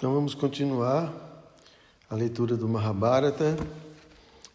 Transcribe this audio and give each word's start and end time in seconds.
Então 0.00 0.14
vamos 0.14 0.32
continuar 0.32 1.12
a 2.08 2.14
leitura 2.14 2.56
do 2.56 2.66
Mahabharata 2.66 3.54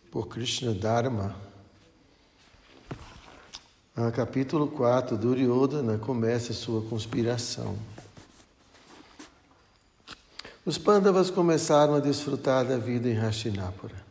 por 0.10 0.28
Krishna 0.28 0.74
Dharma. 0.74 1.36
A 3.96 4.10
capítulo 4.10 4.66
4, 4.66 5.16
Duryodhana 5.16 6.00
começa 6.00 6.52
sua 6.52 6.82
conspiração. 6.82 7.78
Os 10.66 10.80
Pandavas 10.80 11.30
começaram 11.30 11.94
a 11.94 12.00
desfrutar 12.00 12.66
da 12.66 12.80
vida 12.80 13.08
em 13.08 13.16
Hastinapura. 13.16 14.04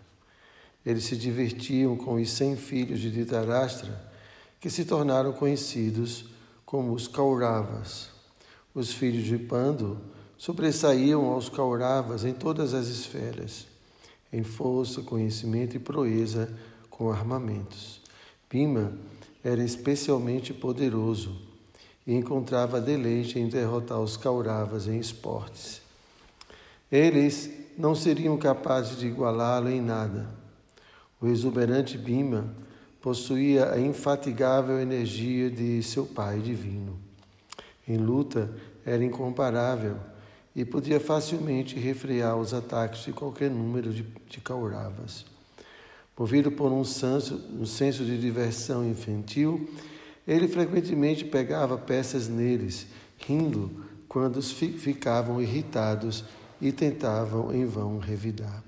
Eles 0.87 1.03
se 1.03 1.17
divertiam 1.17 1.97
com 1.97 2.15
os 2.15 2.31
cem 2.31 2.57
filhos 2.57 3.01
de 3.01 3.11
Dhritarashtra, 3.11 4.01
que 4.61 4.71
se 4.71 4.85
tornaram 4.85 5.33
conhecidos 5.33 6.27
como 6.65 6.93
os 6.93 7.09
Kauravas. 7.09 8.11
Os 8.73 8.93
filhos 8.93 9.25
de 9.25 9.37
Pandu 9.37 10.14
sobressaíam 10.45 11.25
aos 11.31 11.49
Kauravas 11.49 12.23
em 12.23 12.35
todas 12.35 12.75
as 12.75 12.89
esferas, 12.89 13.67
em 14.31 14.43
força, 14.43 15.01
conhecimento 15.01 15.75
e 15.75 15.79
proeza 15.79 16.53
com 16.91 17.11
armamentos. 17.11 18.03
Bima 18.51 18.93
era 19.43 19.65
especialmente 19.65 20.53
poderoso 20.53 21.35
e 22.07 22.13
encontrava 22.13 22.79
deleite 22.79 23.39
em 23.39 23.49
derrotar 23.49 23.99
os 23.99 24.19
Kauravas 24.19 24.87
em 24.87 24.99
esportes. 24.99 25.81
Eles 26.93 27.51
não 27.79 27.95
seriam 27.95 28.37
capazes 28.37 28.99
de 28.99 29.07
igualá-lo 29.07 29.71
em 29.71 29.81
nada. 29.81 30.29
O 31.23 31.27
exuberante 31.27 31.97
Bima 31.97 32.55
possuía 33.01 33.73
a 33.73 33.81
infatigável 33.81 34.79
energia 34.79 35.49
de 35.49 35.83
seu 35.83 36.05
pai 36.05 36.39
divino. 36.41 36.99
Em 37.89 37.97
luta, 37.97 38.53
era 38.85 39.03
incomparável 39.03 39.97
e 40.55 40.65
podia 40.65 41.01
facilmente 41.01 41.79
refrear 41.79 42.37
os 42.37 42.55
ataques 42.55 43.05
de 43.05 43.13
qualquer 43.13 43.51
número 43.51 43.93
de, 43.93 44.07
de 44.29 44.41
Kauravas. 44.41 45.25
Movido 46.17 46.53
por 46.53 46.71
um 46.71 46.85
senso, 46.85 47.41
um 47.59 47.67
senso 47.67 48.05
de 48.05 48.17
diversão 48.17 48.89
infantil, 48.89 49.69
ele 50.27 50.47
frequentemente 50.47 51.25
pegava 51.25 51.77
peças 51.77 52.29
neles, 52.29 52.87
rindo 53.19 53.85
quando 54.09 54.41
ficavam 54.41 55.43
irritados 55.43 56.25
e 56.61 56.71
tentavam 56.71 57.53
em 57.53 57.67
vão 57.67 57.99
revidar. 57.99 58.63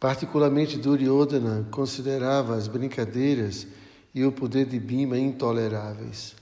Particularmente 0.00 0.78
Duryodhana 0.78 1.66
considerava 1.70 2.54
as 2.54 2.68
brincadeiras 2.68 3.66
e 4.14 4.24
o 4.24 4.32
poder 4.32 4.64
de 4.64 4.80
Bima 4.80 5.18
intoleráveis. 5.18 6.37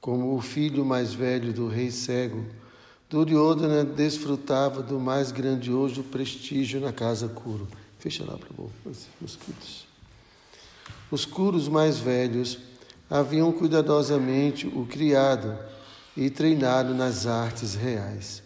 Como 0.00 0.34
o 0.34 0.40
filho 0.40 0.84
mais 0.84 1.12
velho 1.12 1.52
do 1.52 1.68
rei 1.68 1.90
cego, 1.90 2.44
Duryodhana 3.08 3.84
desfrutava 3.84 4.82
do 4.82 4.98
mais 4.98 5.30
grandioso 5.30 6.02
prestígio 6.04 6.80
na 6.80 6.92
casa 6.92 7.28
Kuru. 7.28 7.68
Fecha 7.98 8.24
lá 8.24 8.38
para 8.38 8.48
os 8.90 9.08
mosquitos. 9.20 9.86
Os 11.10 11.24
Kuros 11.26 11.68
mais 11.68 11.98
velhos 11.98 12.58
haviam 13.10 13.52
cuidadosamente 13.52 14.66
o 14.68 14.86
criado 14.86 15.58
e 16.16 16.30
treinado 16.30 16.94
nas 16.94 17.26
artes 17.26 17.74
reais, 17.74 18.42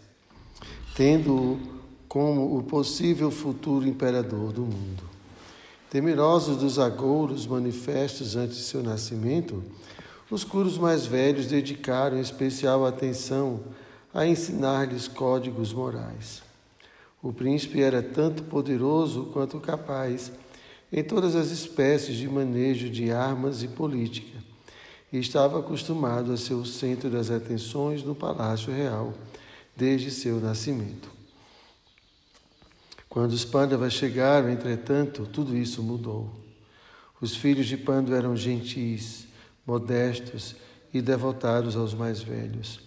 tendo-o 0.97 1.61
como 2.09 2.57
o 2.57 2.63
possível 2.63 3.31
futuro 3.31 3.87
imperador 3.87 4.53
do 4.53 4.63
mundo. 4.63 5.05
Temerosos 5.91 6.57
dos 6.57 6.79
agouros 6.79 7.47
manifestos 7.47 8.35
antes 8.35 8.57
de 8.57 8.63
seu 8.63 8.83
nascimento, 8.83 9.63
os 10.35 10.43
curos 10.43 10.77
mais 10.77 11.07
velhos 11.07 11.47
dedicaram 11.47 12.21
especial 12.21 12.85
atenção 12.85 13.61
a 14.13 14.27
ensinar-lhes 14.27 15.07
códigos 15.07 15.73
morais. 15.73 16.43
O 17.23 17.33
príncipe 17.33 17.81
era 17.81 18.03
tanto 18.03 18.43
poderoso 18.43 19.27
quanto 19.33 19.61
capaz 19.61 20.33
em 20.93 21.05
todas 21.05 21.37
as 21.37 21.51
espécies 21.51 22.17
de 22.17 22.29
manejo 22.29 22.91
de 22.91 23.13
armas 23.13 23.63
e 23.63 23.69
política, 23.69 24.37
e 25.13 25.19
estava 25.19 25.61
acostumado 25.61 26.33
a 26.33 26.37
ser 26.37 26.55
o 26.55 26.67
centro 26.67 27.09
das 27.09 27.31
atenções 27.31 28.03
no 28.03 28.15
palácio 28.15 28.73
real 28.73 29.15
desde 29.77 30.11
seu 30.11 30.41
nascimento. 30.41 31.09
Quando 33.09 33.31
os 33.31 33.45
Pandavas 33.45 33.93
chegaram, 33.93 34.51
entretanto, 34.51 35.29
tudo 35.33 35.57
isso 35.57 35.81
mudou. 35.81 36.29
Os 37.21 37.37
filhos 37.37 37.67
de 37.67 37.77
Pandu 37.77 38.13
eram 38.13 38.37
gentis, 38.37 39.29
modestos 39.67 40.57
e 40.93 41.01
devotados 41.01 41.77
aos 41.77 41.95
mais 41.95 42.23
velhos. 42.23 42.81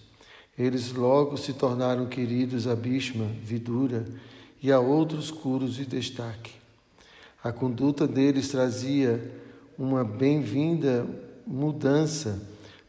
Eles 0.58 0.92
logo 0.92 1.38
se 1.38 1.54
tornaram 1.54 2.08
queridos 2.08 2.68
a 2.68 2.76
Bhishma, 2.76 3.26
Vidura 3.44 4.06
e 4.62 4.72
a 4.72 4.80
outros 4.80 5.30
curos 5.30 5.76
de 5.76 5.86
destaque. 5.86 6.52
A 7.44 7.52
conduta 7.52 8.08
deles 8.08 8.50
trazia 8.50 9.32
uma 9.78 10.04
bem-vinda 10.04 11.06
mudança 11.46 12.42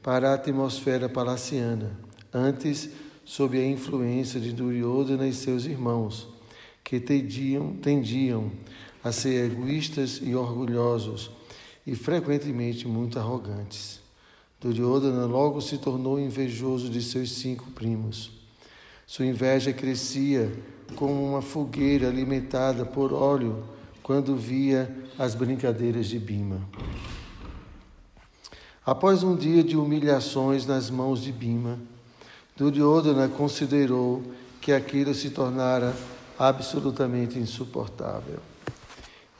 para 0.02 0.30
a 0.30 0.34
atmosfera 0.34 1.08
palaciana, 1.08 1.92
antes 2.32 2.88
sob 3.24 3.58
a 3.58 3.66
influência 3.66 4.40
de 4.40 4.52
Duryodhana 4.52 5.28
e 5.28 5.34
seus 5.34 5.66
irmãos, 5.66 6.26
que 6.82 6.98
tendiam, 6.98 7.74
tendiam 7.76 8.50
a 9.04 9.12
ser 9.12 9.52
egoístas 9.52 10.20
e 10.22 10.34
orgulhosos, 10.34 11.30
e 11.88 11.94
frequentemente 11.94 12.86
muito 12.86 13.18
arrogantes. 13.18 13.98
Duryodhana 14.60 15.24
logo 15.24 15.58
se 15.62 15.78
tornou 15.78 16.20
invejoso 16.20 16.90
de 16.90 17.00
seus 17.00 17.32
cinco 17.32 17.70
primos. 17.70 18.30
Sua 19.06 19.24
inveja 19.24 19.72
crescia 19.72 20.52
como 20.96 21.26
uma 21.26 21.40
fogueira 21.40 22.06
alimentada 22.06 22.84
por 22.84 23.14
óleo 23.14 23.64
quando 24.02 24.36
via 24.36 24.94
as 25.18 25.34
brincadeiras 25.34 26.08
de 26.08 26.18
Bima. 26.18 26.60
Após 28.84 29.22
um 29.22 29.34
dia 29.34 29.64
de 29.64 29.74
humilhações 29.74 30.66
nas 30.66 30.90
mãos 30.90 31.22
de 31.22 31.32
Bima, 31.32 31.78
Duryodhana 32.54 33.28
considerou 33.28 34.22
que 34.60 34.72
aquilo 34.72 35.14
se 35.14 35.30
tornara 35.30 35.96
absolutamente 36.38 37.38
insuportável. 37.38 38.40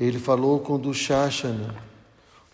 Ele 0.00 0.18
falou 0.18 0.60
com 0.60 0.78
Dushashana, 0.78 1.87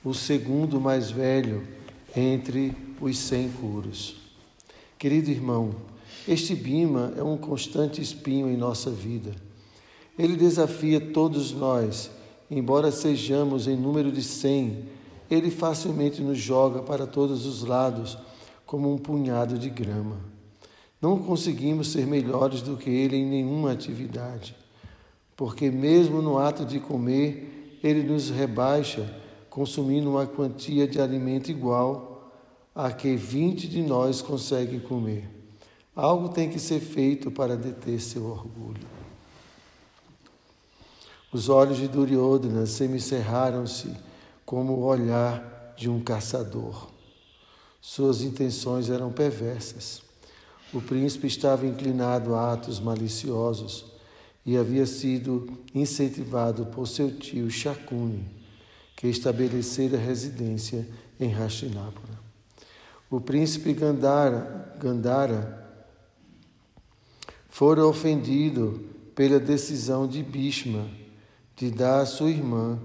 o 0.05 0.13
segundo 0.13 0.79
mais 0.79 1.11
velho 1.11 1.67
entre 2.15 2.77
os 3.01 3.17
cem 3.17 3.49
curos. 3.49 4.17
Querido 4.99 5.31
irmão, 5.31 5.75
este 6.29 6.55
Bima 6.55 7.15
é 7.17 7.23
um 7.23 7.39
constante 7.39 8.03
espinho 8.03 8.51
em 8.51 8.57
nossa 8.57 8.91
vida. 8.91 9.35
Ele 10.19 10.37
desafia 10.37 11.01
todos 11.01 11.53
nós, 11.53 12.11
embora 12.51 12.93
sejamos 12.93 13.67
em 13.67 13.77
número 13.77 14.13
de 14.13 14.23
cem, 14.23 14.85
ele 15.31 15.51
facilmente 15.51 16.21
nos 16.21 16.39
joga 16.39 16.83
para 16.83 17.07
todos 17.07 17.47
os 17.47 17.63
lados 17.65 18.19
como 18.67 18.93
um 18.93 18.99
punhado 18.99 19.59
de 19.59 19.71
grama. 19.71 20.19
Não 21.01 21.19
conseguimos 21.19 21.89
ser 21.89 22.07
melhores 22.07 22.61
do 22.61 22.77
que 22.77 22.91
ele 22.91 23.17
em 23.17 23.27
nenhuma 23.27 23.73
atividade, 23.73 24.55
porque 25.35 25.71
mesmo 25.71 26.21
no 26.21 26.39
ato 26.39 26.65
de 26.65 26.79
comer, 26.79 27.79
ele 27.83 28.03
nos 28.03 28.31
rebaixa 28.31 29.24
consumindo 29.55 30.11
uma 30.11 30.27
quantia 30.27 30.85
de 30.85 31.01
alimento 31.01 31.49
igual 31.49 32.29
a 32.75 32.91
que 32.91 33.15
20 33.15 33.69
de 33.69 33.83
nós 33.83 34.21
conseguem 34.21 34.81
comer. 34.81 35.31
Algo 35.95 36.31
tem 36.31 36.51
que 36.51 36.59
ser 36.59 36.81
feito 36.81 37.31
para 37.31 37.57
deter 37.57 38.01
seu 38.01 38.25
orgulho. 38.25 38.85
Os 41.33 41.49
olhos 41.49 41.77
de 41.77 41.87
Duryodhana 41.87 42.67
semicerraram-se 42.67 43.95
como 44.45 44.73
o 44.73 44.85
olhar 44.87 45.73
de 45.77 45.89
um 45.89 46.01
caçador. 46.01 46.89
Suas 47.81 48.23
intenções 48.23 48.91
eram 48.91 49.13
perversas. 49.13 50.03
O 50.73 50.81
príncipe 50.81 51.29
estava 51.29 51.65
inclinado 51.65 52.35
a 52.35 52.55
atos 52.55 52.81
maliciosos 52.81 53.85
e 54.45 54.57
havia 54.57 54.85
sido 54.85 55.47
incentivado 55.73 56.67
por 56.67 56.89
seu 56.89 57.17
tio 57.17 57.49
Shakuni 57.49 58.43
que 58.97 59.09
estabelecera 59.09 59.99
residência 59.99 60.87
em 61.19 61.35
Hastinapura. 61.35 62.15
O 63.11 63.21
príncipe 63.21 63.73
Gandhara, 63.73 64.77
Gandhara 64.81 65.65
fora 67.49 67.87
ofendido 67.87 68.85
pela 69.15 69.39
decisão 69.39 70.09
de 70.09 70.23
Bhishma 70.23 70.89
de 71.57 71.71
dar 71.71 72.05
sua 72.07 72.31
irmã 72.31 72.79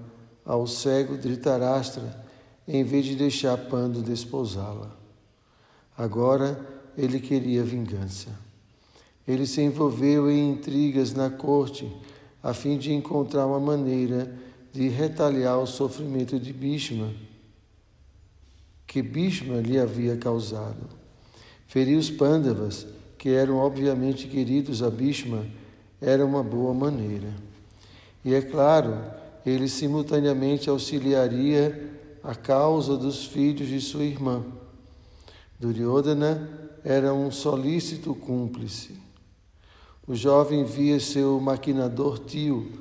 ao 0.44 0.66
cego 0.66 1.16
Dhritarashtra 1.16 2.24
em 2.66 2.84
vez 2.84 3.04
de 3.04 3.16
deixar 3.16 3.56
Pando 3.56 4.00
desposá-la. 4.00 4.96
Agora 5.98 6.64
ele 6.96 7.18
queria 7.18 7.64
vingança. 7.64 8.28
Ele 9.26 9.46
se 9.46 9.60
envolveu 9.60 10.30
em 10.30 10.50
intrigas 10.52 11.12
na 11.12 11.30
corte 11.30 11.90
a 12.42 12.54
fim 12.54 12.78
de 12.78 12.92
encontrar 12.92 13.46
uma 13.46 13.60
maneira 13.60 14.24
de 14.24 14.49
retaliar 14.88 15.58
o 15.58 15.66
sofrimento 15.66 16.38
de 16.38 16.52
Bhishma, 16.52 17.12
que 18.86 19.02
Bhishma 19.02 19.60
lhe 19.60 19.78
havia 19.78 20.16
causado. 20.16 20.88
Feriu 21.66 21.98
os 21.98 22.10
Pandavas 22.10 22.86
que 23.20 23.28
eram 23.28 23.58
obviamente 23.58 24.26
queridos 24.28 24.82
a 24.82 24.88
Bhishma, 24.88 25.44
era 26.00 26.24
uma 26.24 26.42
boa 26.42 26.72
maneira. 26.72 27.28
E 28.24 28.32
é 28.32 28.40
claro, 28.40 28.96
ele 29.44 29.68
simultaneamente 29.68 30.70
auxiliaria 30.70 31.98
a 32.24 32.34
causa 32.34 32.96
dos 32.96 33.26
filhos 33.26 33.68
de 33.68 33.78
sua 33.78 34.04
irmã. 34.04 34.42
Duryodhana 35.58 36.48
era 36.82 37.12
um 37.12 37.30
solícito 37.30 38.14
cúmplice. 38.14 38.96
O 40.06 40.14
jovem 40.14 40.64
via 40.64 40.98
seu 40.98 41.38
maquinador 41.38 42.20
tio 42.20 42.72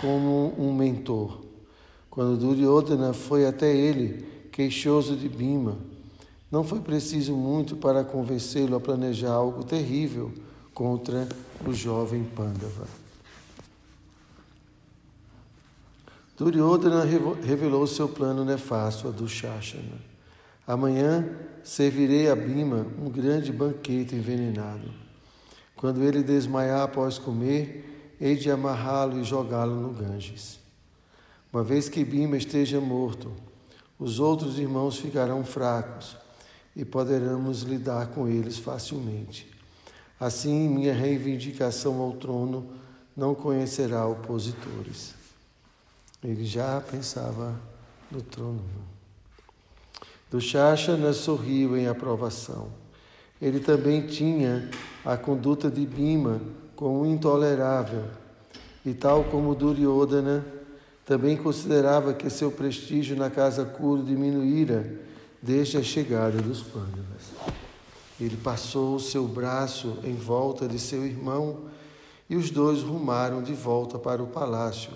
como 0.00 0.54
um 0.58 0.74
mentor. 0.74 1.40
Quando 2.10 2.36
Duryodhana 2.36 3.12
foi 3.12 3.46
até 3.46 3.74
ele, 3.74 4.26
queixoso 4.50 5.16
de 5.16 5.28
Bima, 5.28 5.76
não 6.50 6.64
foi 6.64 6.80
preciso 6.80 7.34
muito 7.34 7.76
para 7.76 8.04
convencê-lo 8.04 8.76
a 8.76 8.80
planejar 8.80 9.32
algo 9.32 9.64
terrível 9.64 10.32
contra 10.72 11.28
o 11.66 11.72
jovem 11.72 12.24
Pandava. 12.24 12.86
Duryodhana 16.38 17.04
revelou 17.42 17.86
seu 17.86 18.08
plano 18.08 18.44
nefasto 18.44 19.08
a 19.08 19.10
Dushashana. 19.10 20.00
Amanhã 20.66 21.26
servirei 21.62 22.28
a 22.28 22.36
Bima 22.36 22.86
um 23.02 23.08
grande 23.08 23.52
banquete 23.52 24.14
envenenado. 24.14 24.90
Quando 25.74 26.02
ele 26.02 26.22
desmaiar 26.22 26.82
após 26.82 27.18
comer, 27.18 27.95
hei 28.20 28.36
de 28.36 28.50
amarrá-lo 28.50 29.18
e 29.18 29.24
jogá-lo 29.24 29.74
no 29.74 29.90
Ganges. 29.90 30.58
Uma 31.52 31.62
vez 31.62 31.88
que 31.88 32.04
Bima 32.04 32.36
esteja 32.36 32.80
morto, 32.80 33.32
os 33.98 34.20
outros 34.20 34.58
irmãos 34.58 34.98
ficarão 34.98 35.44
fracos 35.44 36.16
e 36.74 36.84
poderemos 36.84 37.62
lidar 37.62 38.08
com 38.08 38.28
eles 38.28 38.58
facilmente. 38.58 39.50
Assim, 40.18 40.68
minha 40.68 40.94
reivindicação 40.94 42.00
ao 42.00 42.12
trono 42.12 42.66
não 43.16 43.34
conhecerá 43.34 44.06
opositores. 44.06 45.14
Ele 46.22 46.44
já 46.44 46.80
pensava 46.80 47.58
no 48.10 48.20
trono. 48.20 48.62
Do 50.30 50.40
Shashana 50.40 51.12
sorriu 51.12 51.76
em 51.76 51.86
aprovação. 51.86 52.68
Ele 53.40 53.60
também 53.60 54.06
tinha 54.06 54.70
a 55.04 55.16
conduta 55.16 55.70
de 55.70 55.86
Bima 55.86 56.40
como 56.76 57.06
intolerável, 57.06 58.04
e 58.84 58.94
tal 58.94 59.24
como 59.24 59.54
Duryodhana, 59.54 60.46
também 61.04 61.36
considerava 61.36 62.12
que 62.12 62.28
seu 62.28 62.52
prestígio 62.52 63.16
na 63.16 63.30
casa 63.30 63.64
Kuru 63.64 64.02
diminuíra 64.02 65.00
desde 65.42 65.78
a 65.78 65.82
chegada 65.82 66.40
dos 66.42 66.62
Pandavas. 66.62 67.32
Ele 68.20 68.36
passou 68.36 68.96
o 68.96 69.00
seu 69.00 69.26
braço 69.26 69.98
em 70.04 70.14
volta 70.14 70.68
de 70.68 70.78
seu 70.78 71.04
irmão 71.04 71.64
e 72.28 72.36
os 72.36 72.50
dois 72.50 72.82
rumaram 72.82 73.42
de 73.42 73.54
volta 73.54 73.98
para 73.98 74.22
o 74.22 74.26
palácio, 74.26 74.90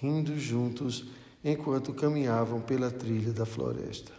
rindo 0.00 0.38
juntos 0.38 1.04
enquanto 1.44 1.92
caminhavam 1.92 2.60
pela 2.60 2.90
trilha 2.90 3.32
da 3.32 3.44
floresta. 3.44 4.12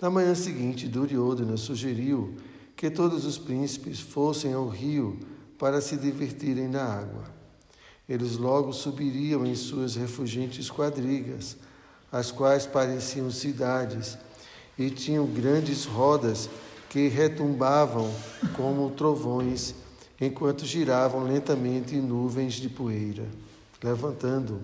Na 0.00 0.10
manhã 0.10 0.34
seguinte, 0.34 0.86
Duryodhana 0.86 1.56
sugeriu 1.56 2.34
que 2.76 2.90
todos 2.90 3.24
os 3.24 3.38
príncipes 3.38 4.00
fossem 4.00 4.52
ao 4.52 4.68
rio 4.68 5.18
para 5.58 5.80
se 5.80 5.96
divertirem 5.96 6.68
na 6.68 6.82
água. 6.82 7.24
Eles 8.08 8.36
logo 8.36 8.72
subiriam 8.72 9.46
em 9.46 9.54
suas 9.54 9.96
refugentes 9.96 10.70
quadrigas, 10.70 11.56
as 12.12 12.30
quais 12.30 12.66
pareciam 12.66 13.30
cidades 13.30 14.18
e 14.78 14.90
tinham 14.90 15.26
grandes 15.26 15.84
rodas 15.84 16.48
que 16.88 17.08
retumbavam 17.08 18.12
como 18.56 18.90
trovões 18.90 19.74
enquanto 20.20 20.64
giravam 20.64 21.24
lentamente 21.24 21.96
nuvens 21.96 22.54
de 22.54 22.68
poeira, 22.68 23.26
levantando 23.82 24.60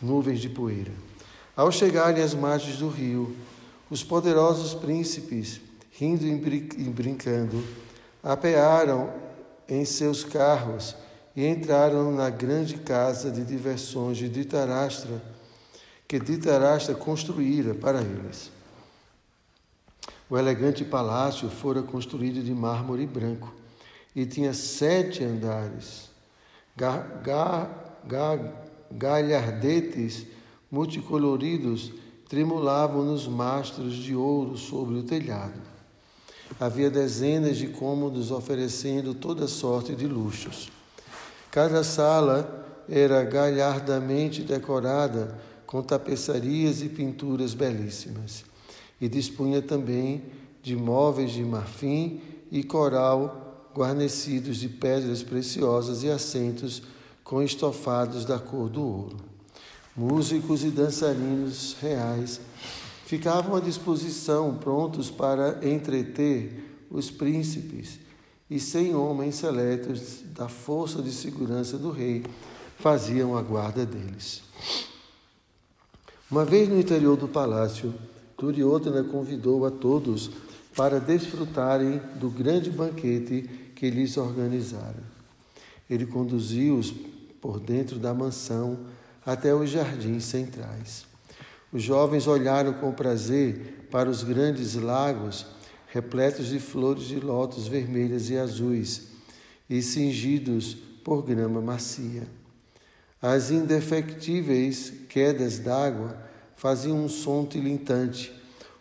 nuvens 0.00 0.40
de 0.40 0.48
poeira. 0.48 0.92
Ao 1.56 1.70
chegarem 1.72 2.22
às 2.22 2.34
margens 2.34 2.78
do 2.78 2.88
rio, 2.88 3.36
os 3.90 4.02
poderosos 4.02 4.74
príncipes, 4.74 5.60
rindo 5.92 6.26
e 6.26 6.88
brincando, 6.88 7.62
apearam 8.28 9.10
em 9.66 9.86
seus 9.86 10.22
carros 10.22 10.94
e 11.34 11.46
entraram 11.46 12.12
na 12.12 12.28
grande 12.28 12.76
casa 12.76 13.30
de 13.30 13.42
diversões 13.42 14.18
de 14.18 14.28
Ditarastra 14.28 15.22
que 16.06 16.18
Dhritarashtra 16.18 16.94
construíra 16.94 17.74
para 17.74 18.02
eles. 18.02 18.50
O 20.28 20.36
elegante 20.36 20.84
palácio 20.84 21.48
fora 21.48 21.82
construído 21.82 22.42
de 22.42 22.52
mármore 22.52 23.06
branco 23.06 23.54
e 24.14 24.26
tinha 24.26 24.52
sete 24.52 25.24
andares. 25.24 26.10
Ga, 26.76 26.98
ga, 27.22 27.70
ga, 28.06 28.52
galhardetes 28.90 30.26
multicoloridos 30.70 31.92
tremulavam 32.28 33.04
nos 33.04 33.26
mastros 33.26 33.94
de 33.94 34.14
ouro 34.14 34.58
sobre 34.58 34.96
o 34.96 35.02
telhado. 35.02 35.67
Havia 36.58 36.90
dezenas 36.90 37.56
de 37.56 37.68
cômodos 37.68 38.30
oferecendo 38.30 39.14
toda 39.14 39.46
sorte 39.46 39.94
de 39.94 40.06
luxos. 40.06 40.70
Cada 41.50 41.84
sala 41.84 42.84
era 42.88 43.22
galhardamente 43.24 44.42
decorada 44.42 45.38
com 45.66 45.82
tapeçarias 45.82 46.82
e 46.82 46.88
pinturas 46.88 47.52
belíssimas, 47.52 48.44
e 49.00 49.08
dispunha 49.08 49.60
também 49.60 50.24
de 50.62 50.74
móveis 50.74 51.32
de 51.32 51.42
marfim 51.44 52.20
e 52.50 52.62
coral 52.62 53.70
guarnecidos 53.74 54.56
de 54.56 54.68
pedras 54.68 55.22
preciosas 55.22 56.02
e 56.02 56.10
assentos 56.10 56.82
com 57.22 57.42
estofados 57.42 58.24
da 58.24 58.38
cor 58.38 58.68
do 58.68 58.82
ouro. 58.82 59.16
Músicos 59.94 60.64
e 60.64 60.70
dançarinos 60.70 61.76
reais 61.80 62.40
ficavam 63.08 63.56
à 63.56 63.60
disposição, 63.60 64.54
prontos 64.56 65.10
para 65.10 65.66
entreter 65.66 66.86
os 66.90 67.10
príncipes, 67.10 67.98
e 68.50 68.60
cem 68.60 68.94
homens 68.94 69.36
seletos 69.36 70.20
da 70.34 70.46
força 70.46 71.00
de 71.00 71.10
segurança 71.10 71.78
do 71.78 71.90
rei 71.90 72.22
faziam 72.78 73.34
a 73.34 73.40
guarda 73.40 73.86
deles. 73.86 74.42
Uma 76.30 76.44
vez 76.44 76.68
no 76.68 76.78
interior 76.78 77.16
do 77.16 77.26
palácio, 77.26 77.94
Duryodhana 78.36 79.02
convidou 79.02 79.64
a 79.64 79.70
todos 79.70 80.30
para 80.76 81.00
desfrutarem 81.00 82.02
do 82.16 82.28
grande 82.28 82.70
banquete 82.70 83.72
que 83.74 83.88
lhes 83.88 84.18
organizara. 84.18 85.02
Ele 85.88 86.04
conduziu-os 86.04 86.92
por 87.40 87.58
dentro 87.58 87.98
da 87.98 88.12
mansão 88.12 88.80
até 89.24 89.54
os 89.54 89.70
jardins 89.70 90.24
centrais. 90.24 91.07
Os 91.72 91.82
jovens 91.82 92.26
olharam 92.26 92.72
com 92.74 92.92
prazer 92.92 93.86
para 93.90 94.08
os 94.08 94.22
grandes 94.22 94.74
lagos 94.74 95.46
repletos 95.88 96.46
de 96.46 96.58
flores 96.58 97.04
de 97.04 97.20
lótus 97.20 97.66
vermelhas 97.66 98.30
e 98.30 98.36
azuis 98.36 99.08
e 99.68 99.82
cingidos 99.82 100.76
por 101.04 101.22
grama 101.22 101.60
macia. 101.60 102.26
As 103.20 103.50
indefectíveis 103.50 104.92
quedas 105.08 105.58
d'água 105.58 106.16
faziam 106.56 107.04
um 107.04 107.08
som 107.08 107.44
tilintante, 107.44 108.32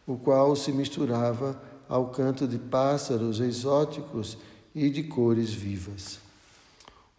o 0.06 0.16
qual 0.18 0.56
se 0.56 0.72
misturava 0.72 1.62
ao 1.90 2.10
canto 2.10 2.48
de 2.48 2.58
pássaros 2.58 3.40
exóticos 3.40 4.38
e 4.74 4.90
de 4.90 5.04
cores 5.04 5.52
vivas. 5.52 6.20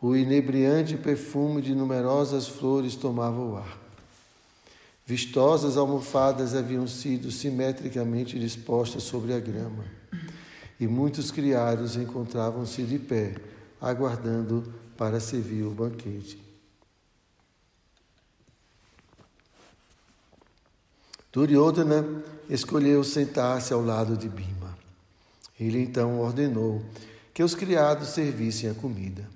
O 0.01 0.15
inebriante 0.15 0.97
perfume 0.97 1.61
de 1.61 1.75
numerosas 1.75 2.47
flores 2.47 2.95
tomava 2.95 3.41
o 3.41 3.57
ar. 3.57 3.88
Vistosas 5.09 5.79
almofadas 5.79 6.55
haviam 6.55 6.87
sido 6.87 7.31
simetricamente 7.31 8.39
dispostas 8.39 9.05
sobre 9.05 9.33
a 9.33 9.41
grama, 9.41 9.83
e 10.79 10.87
muitos 10.87 11.31
criados 11.31 11.97
encontravam-se 11.97 12.83
de 12.83 12.99
pé, 12.99 13.35
aguardando 13.81 14.71
para 14.99 15.19
servir 15.19 15.63
o 15.63 15.71
banquete. 15.71 16.39
Duryodhana 21.33 22.05
escolheu 22.51 23.03
sentar-se 23.03 23.73
ao 23.73 23.83
lado 23.83 24.15
de 24.15 24.29
Bhima. 24.29 24.77
Ele 25.59 25.81
então 25.81 26.21
ordenou 26.21 26.85
que 27.33 27.43
os 27.43 27.55
criados 27.55 28.09
servissem 28.09 28.69
a 28.69 28.75
comida. 28.75 29.27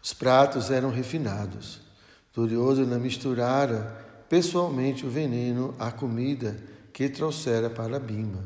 Os 0.00 0.14
pratos 0.14 0.70
eram 0.70 0.90
refinados. 0.90 1.83
Duryodhana 2.34 2.98
misturara 2.98 4.04
pessoalmente 4.28 5.06
o 5.06 5.10
veneno 5.10 5.74
à 5.78 5.92
comida 5.92 6.56
que 6.92 7.08
trouxera 7.08 7.70
para 7.70 8.00
Bhima. 8.00 8.44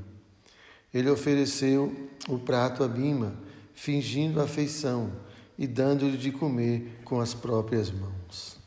Ele 0.92 1.11
ofereceu 1.11 2.09
o 2.28 2.38
prato 2.38 2.85
a 2.85 2.88
Bhima, 2.88 3.35
fingindo 3.75 4.40
afeição 4.40 5.11
e 5.57 5.66
dando-lhe 5.66 6.16
de 6.16 6.30
comer 6.30 7.00
com 7.04 7.21
as 7.21 7.33
próprias 7.33 7.90
mãos. 7.90 8.59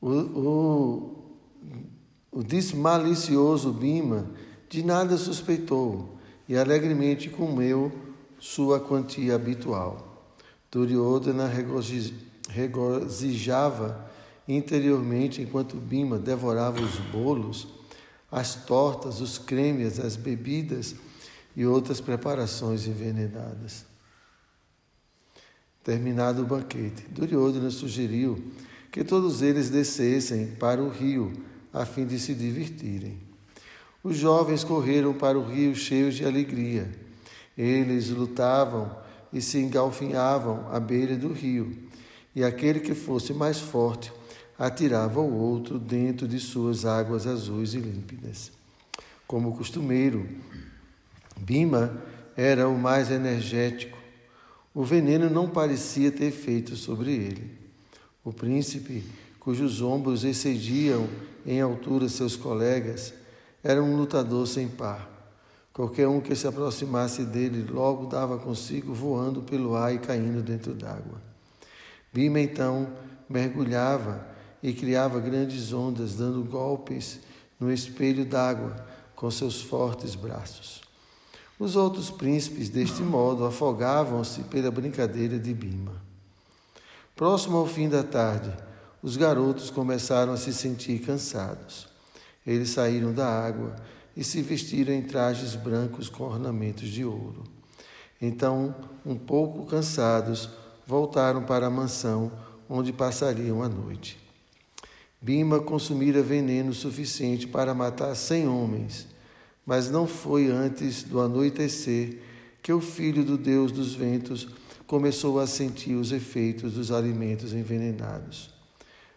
O, 0.00 0.10
o 0.10 1.20
O 2.32 2.42
desmalicioso 2.42 3.72
Bima 3.72 4.30
de 4.68 4.82
nada 4.82 5.18
suspeitou 5.18 6.16
e 6.48 6.56
alegremente 6.56 7.28
comeu 7.28 7.92
sua 8.38 8.80
quantia 8.80 9.34
habitual. 9.34 10.09
Duryodhana 10.70 11.50
regozijava 12.48 14.10
interiormente 14.46 15.42
enquanto 15.42 15.76
Bima 15.76 16.18
devorava 16.18 16.80
os 16.80 16.96
bolos, 17.12 17.66
as 18.30 18.54
tortas, 18.54 19.20
os 19.20 19.38
cremes, 19.38 19.98
as 19.98 20.14
bebidas 20.16 20.94
e 21.56 21.66
outras 21.66 22.00
preparações 22.00 22.86
envenenadas. 22.86 23.84
Terminado 25.82 26.42
o 26.42 26.46
banquete, 26.46 27.06
Duryodhana 27.10 27.70
sugeriu 27.70 28.52
que 28.92 29.02
todos 29.02 29.42
eles 29.42 29.70
descessem 29.70 30.48
para 30.56 30.82
o 30.82 30.88
rio 30.88 31.32
a 31.72 31.84
fim 31.84 32.06
de 32.06 32.18
se 32.18 32.34
divertirem. 32.34 33.18
Os 34.02 34.16
jovens 34.16 34.64
correram 34.64 35.12
para 35.14 35.38
o 35.38 35.44
rio 35.44 35.74
cheios 35.74 36.14
de 36.14 36.24
alegria. 36.24 36.90
Eles 37.56 38.10
lutavam 38.10 38.96
e 39.32 39.40
se 39.40 39.58
engalfinhavam 39.58 40.66
à 40.70 40.80
beira 40.80 41.16
do 41.16 41.32
rio, 41.32 41.76
e 42.34 42.44
aquele 42.44 42.80
que 42.80 42.94
fosse 42.94 43.32
mais 43.32 43.58
forte 43.58 44.12
atirava 44.58 45.20
o 45.20 45.34
outro 45.34 45.78
dentro 45.78 46.28
de 46.28 46.38
suas 46.38 46.84
águas 46.84 47.26
azuis 47.26 47.74
e 47.74 47.78
límpidas. 47.78 48.52
Como 49.26 49.56
costumeiro, 49.56 50.28
Bima 51.36 52.02
era 52.36 52.68
o 52.68 52.78
mais 52.78 53.10
energético. 53.10 53.96
O 54.74 54.84
veneno 54.84 55.30
não 55.30 55.48
parecia 55.48 56.12
ter 56.12 56.26
efeito 56.26 56.76
sobre 56.76 57.12
ele. 57.12 57.58
O 58.24 58.32
príncipe, 58.32 59.04
cujos 59.38 59.80
ombros 59.80 60.24
excediam 60.24 61.08
em 61.46 61.60
altura 61.60 62.08
seus 62.08 62.36
colegas, 62.36 63.14
era 63.64 63.82
um 63.82 63.96
lutador 63.96 64.46
sem 64.46 64.68
par. 64.68 65.19
Qualquer 65.72 66.08
um 66.08 66.20
que 66.20 66.34
se 66.34 66.46
aproximasse 66.46 67.24
dele 67.24 67.64
logo 67.70 68.06
dava 68.06 68.38
consigo 68.38 68.92
voando 68.92 69.42
pelo 69.42 69.76
ar 69.76 69.94
e 69.94 69.98
caindo 69.98 70.42
dentro 70.42 70.74
d'água. 70.74 71.20
Bima 72.12 72.40
então 72.40 72.88
mergulhava 73.28 74.26
e 74.62 74.72
criava 74.72 75.20
grandes 75.20 75.72
ondas, 75.72 76.16
dando 76.16 76.42
golpes 76.42 77.20
no 77.58 77.72
espelho 77.72 78.24
d'água 78.24 78.74
com 79.14 79.30
seus 79.30 79.62
fortes 79.62 80.14
braços. 80.14 80.80
Os 81.58 81.76
outros 81.76 82.10
príncipes, 82.10 82.68
deste 82.68 83.02
modo, 83.02 83.44
afogavam-se 83.44 84.42
pela 84.44 84.70
brincadeira 84.70 85.38
de 85.38 85.52
Bima. 85.52 85.92
Próximo 87.14 87.58
ao 87.58 87.66
fim 87.66 87.88
da 87.88 88.02
tarde, 88.02 88.50
os 89.02 89.16
garotos 89.16 89.70
começaram 89.70 90.32
a 90.32 90.36
se 90.36 90.52
sentir 90.52 91.00
cansados. 91.00 91.86
Eles 92.46 92.70
saíram 92.70 93.12
da 93.12 93.28
água 93.28 93.76
e 94.20 94.24
se 94.24 94.42
vestiram 94.42 94.92
em 94.92 95.00
trajes 95.00 95.54
brancos 95.54 96.10
com 96.10 96.24
ornamentos 96.24 96.90
de 96.90 97.06
ouro. 97.06 97.42
Então, 98.20 98.74
um 99.04 99.16
pouco 99.16 99.64
cansados, 99.64 100.50
voltaram 100.86 101.44
para 101.44 101.68
a 101.68 101.70
mansão 101.70 102.30
onde 102.68 102.92
passariam 102.92 103.62
a 103.62 103.68
noite. 103.68 104.18
Bima 105.22 105.58
consumira 105.58 106.22
veneno 106.22 106.74
suficiente 106.74 107.48
para 107.48 107.72
matar 107.72 108.14
cem 108.14 108.46
homens, 108.46 109.08
mas 109.64 109.90
não 109.90 110.06
foi 110.06 110.50
antes 110.50 111.02
do 111.02 111.18
anoitecer 111.18 112.18
que 112.62 112.74
o 112.74 112.80
filho 112.82 113.24
do 113.24 113.38
Deus 113.38 113.72
dos 113.72 113.94
ventos 113.94 114.48
começou 114.86 115.40
a 115.40 115.46
sentir 115.46 115.94
os 115.94 116.12
efeitos 116.12 116.74
dos 116.74 116.92
alimentos 116.92 117.54
envenenados. 117.54 118.50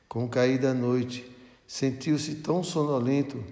Com 0.08 0.24
o 0.24 0.30
cair 0.30 0.60
da 0.60 0.74
noite, 0.74 1.30
sentiu-se 1.68 2.36
tão 2.36 2.64
sonolento 2.64 3.44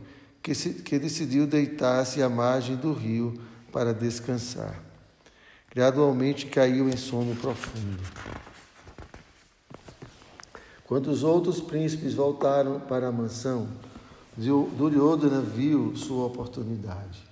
que, 0.41 0.55
se, 0.55 0.74
que 0.74 0.98
decidiu 0.98 1.45
deitar-se 1.45 2.21
à 2.21 2.29
margem 2.29 2.75
do 2.75 2.93
rio 2.93 3.39
para 3.71 3.93
descansar. 3.93 4.79
Gradualmente 5.74 6.48
caiu 6.48 6.89
em 6.89 6.98
sono 6.98 7.36
profundo. 7.36 8.01
Quando 10.86 11.07
os 11.07 11.24
outros 11.24 11.62
príncipes 11.62 12.13
voltaram 12.13 12.79
para 12.79 13.07
a 13.07 13.12
mansão, 13.12 13.69
Duryodhana 14.36 15.41
viu 15.41 15.95
sua 15.95 16.25
oportunidade. 16.25 17.24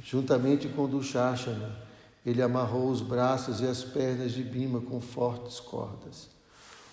Juntamente 0.00 0.68
com 0.68 0.88
Dushashana, 0.88 1.76
ele 2.24 2.40
amarrou 2.40 2.90
os 2.90 3.00
braços 3.00 3.60
e 3.60 3.66
as 3.66 3.82
pernas 3.82 4.32
de 4.32 4.42
Bima 4.42 4.80
com 4.80 5.00
fortes 5.00 5.58
cordas. 5.58 6.28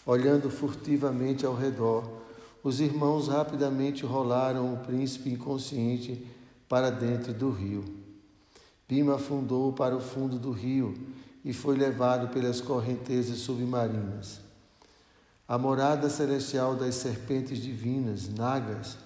Olhando 0.06 0.50
furtivamente 0.50 1.46
ao 1.46 1.56
redor, 1.56 2.04
os 2.64 2.80
irmãos 2.80 3.28
rapidamente 3.28 4.06
rolaram 4.06 4.74
o 4.74 4.78
príncipe 4.78 5.30
inconsciente 5.30 6.26
para 6.70 6.90
dentro 6.90 7.34
do 7.34 7.50
rio. 7.50 7.84
Bima 8.88 9.16
afundou 9.16 9.74
para 9.74 9.96
o 9.96 10.02
fundo 10.02 10.38
do 10.38 10.52
rio 10.52 10.94
e 11.44 11.54
foi 11.54 11.78
levado 11.78 12.28
pelas 12.30 12.62
correntezas 12.62 13.40
submarinas. 13.40 14.42
A 15.48 15.58
morada 15.58 16.10
celestial 16.10 16.76
das 16.76 16.96
serpentes 16.96 17.62
divinas, 17.62 18.30
Nagas, 18.30 18.98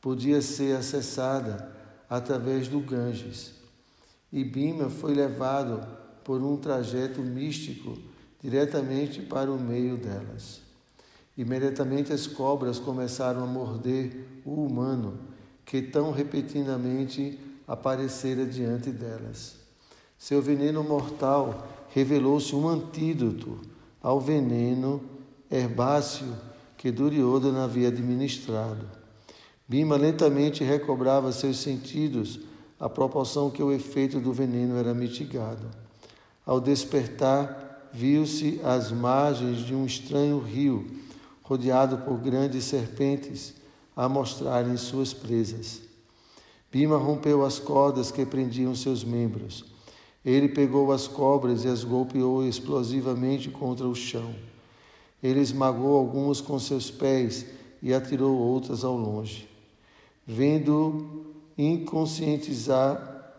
podia 0.00 0.42
ser 0.42 0.76
acessada 0.76 1.74
através 2.08 2.68
do 2.68 2.80
Ganges 2.80 3.56
e 4.32 4.44
Bima 4.44 4.90
foi 4.90 5.14
levado 5.14 5.86
por 6.24 6.42
um 6.42 6.56
trajeto 6.56 7.20
místico 7.20 7.96
diretamente 8.42 9.22
para 9.22 9.50
o 9.50 9.58
meio 9.58 9.96
delas. 9.96 10.65
Imediatamente 11.36 12.12
as 12.12 12.26
cobras 12.26 12.78
começaram 12.78 13.42
a 13.42 13.46
morder 13.46 14.40
o 14.44 14.64
humano, 14.64 15.18
que 15.64 15.82
tão 15.82 16.10
repentinamente 16.10 17.38
aparecera 17.66 18.46
diante 18.46 18.90
delas. 18.90 19.56
Seu 20.16 20.40
veneno 20.40 20.82
mortal 20.82 21.68
revelou-se 21.90 22.54
um 22.54 22.68
antídoto 22.68 23.60
ao 24.02 24.20
veneno 24.20 25.02
herbáceo 25.50 26.32
que 26.76 26.90
Duryodhana 26.90 27.64
havia 27.64 27.88
administrado. 27.88 28.86
Bima 29.68 29.96
lentamente 29.96 30.62
recobrava 30.62 31.32
seus 31.32 31.58
sentidos 31.58 32.40
à 32.78 32.88
proporção 32.88 33.50
que 33.50 33.62
o 33.62 33.72
efeito 33.72 34.20
do 34.20 34.32
veneno 34.32 34.76
era 34.76 34.94
mitigado. 34.94 35.66
Ao 36.44 36.60
despertar, 36.60 37.88
viu-se 37.92 38.60
às 38.62 38.92
margens 38.92 39.58
de 39.58 39.74
um 39.74 39.84
estranho 39.84 40.38
rio, 40.38 40.86
rodeado 41.46 41.98
por 41.98 42.18
grandes 42.18 42.64
serpentes, 42.64 43.54
a 43.94 44.08
mostrarem 44.08 44.76
suas 44.76 45.14
presas. 45.14 45.80
Bima 46.70 46.98
rompeu 46.98 47.44
as 47.44 47.58
cordas 47.58 48.10
que 48.10 48.26
prendiam 48.26 48.74
seus 48.74 49.04
membros. 49.04 49.64
Ele 50.24 50.48
pegou 50.48 50.90
as 50.92 51.06
cobras 51.06 51.64
e 51.64 51.68
as 51.68 51.84
golpeou 51.84 52.44
explosivamente 52.44 53.48
contra 53.48 53.86
o 53.86 53.94
chão. 53.94 54.34
Ele 55.22 55.40
esmagou 55.40 55.96
algumas 55.96 56.40
com 56.40 56.58
seus 56.58 56.90
pés 56.90 57.46
e 57.80 57.94
atirou 57.94 58.36
outras 58.36 58.84
ao 58.84 58.96
longe. 58.96 59.48
Vendo 60.26 61.26
inconscientizar, 61.56 63.32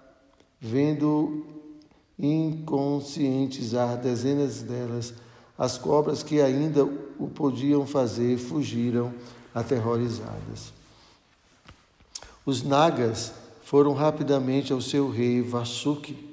vendo 0.61 1.45
inconscientizar 2.17 3.97
dezenas 3.97 4.63
delas, 4.63 5.13
as 5.57 5.77
cobras 5.77 6.23
que 6.23 6.41
ainda 6.41 6.87
o 7.19 7.27
podiam 7.27 7.85
fazer 7.85 8.37
fugiram 8.37 9.13
aterrorizadas. 9.53 10.73
Os 12.45 12.63
nagas 12.63 13.33
foram 13.63 13.93
rapidamente 13.93 14.71
ao 14.71 14.79
seu 14.79 15.09
rei 15.09 15.41
Vasuki. 15.41 16.25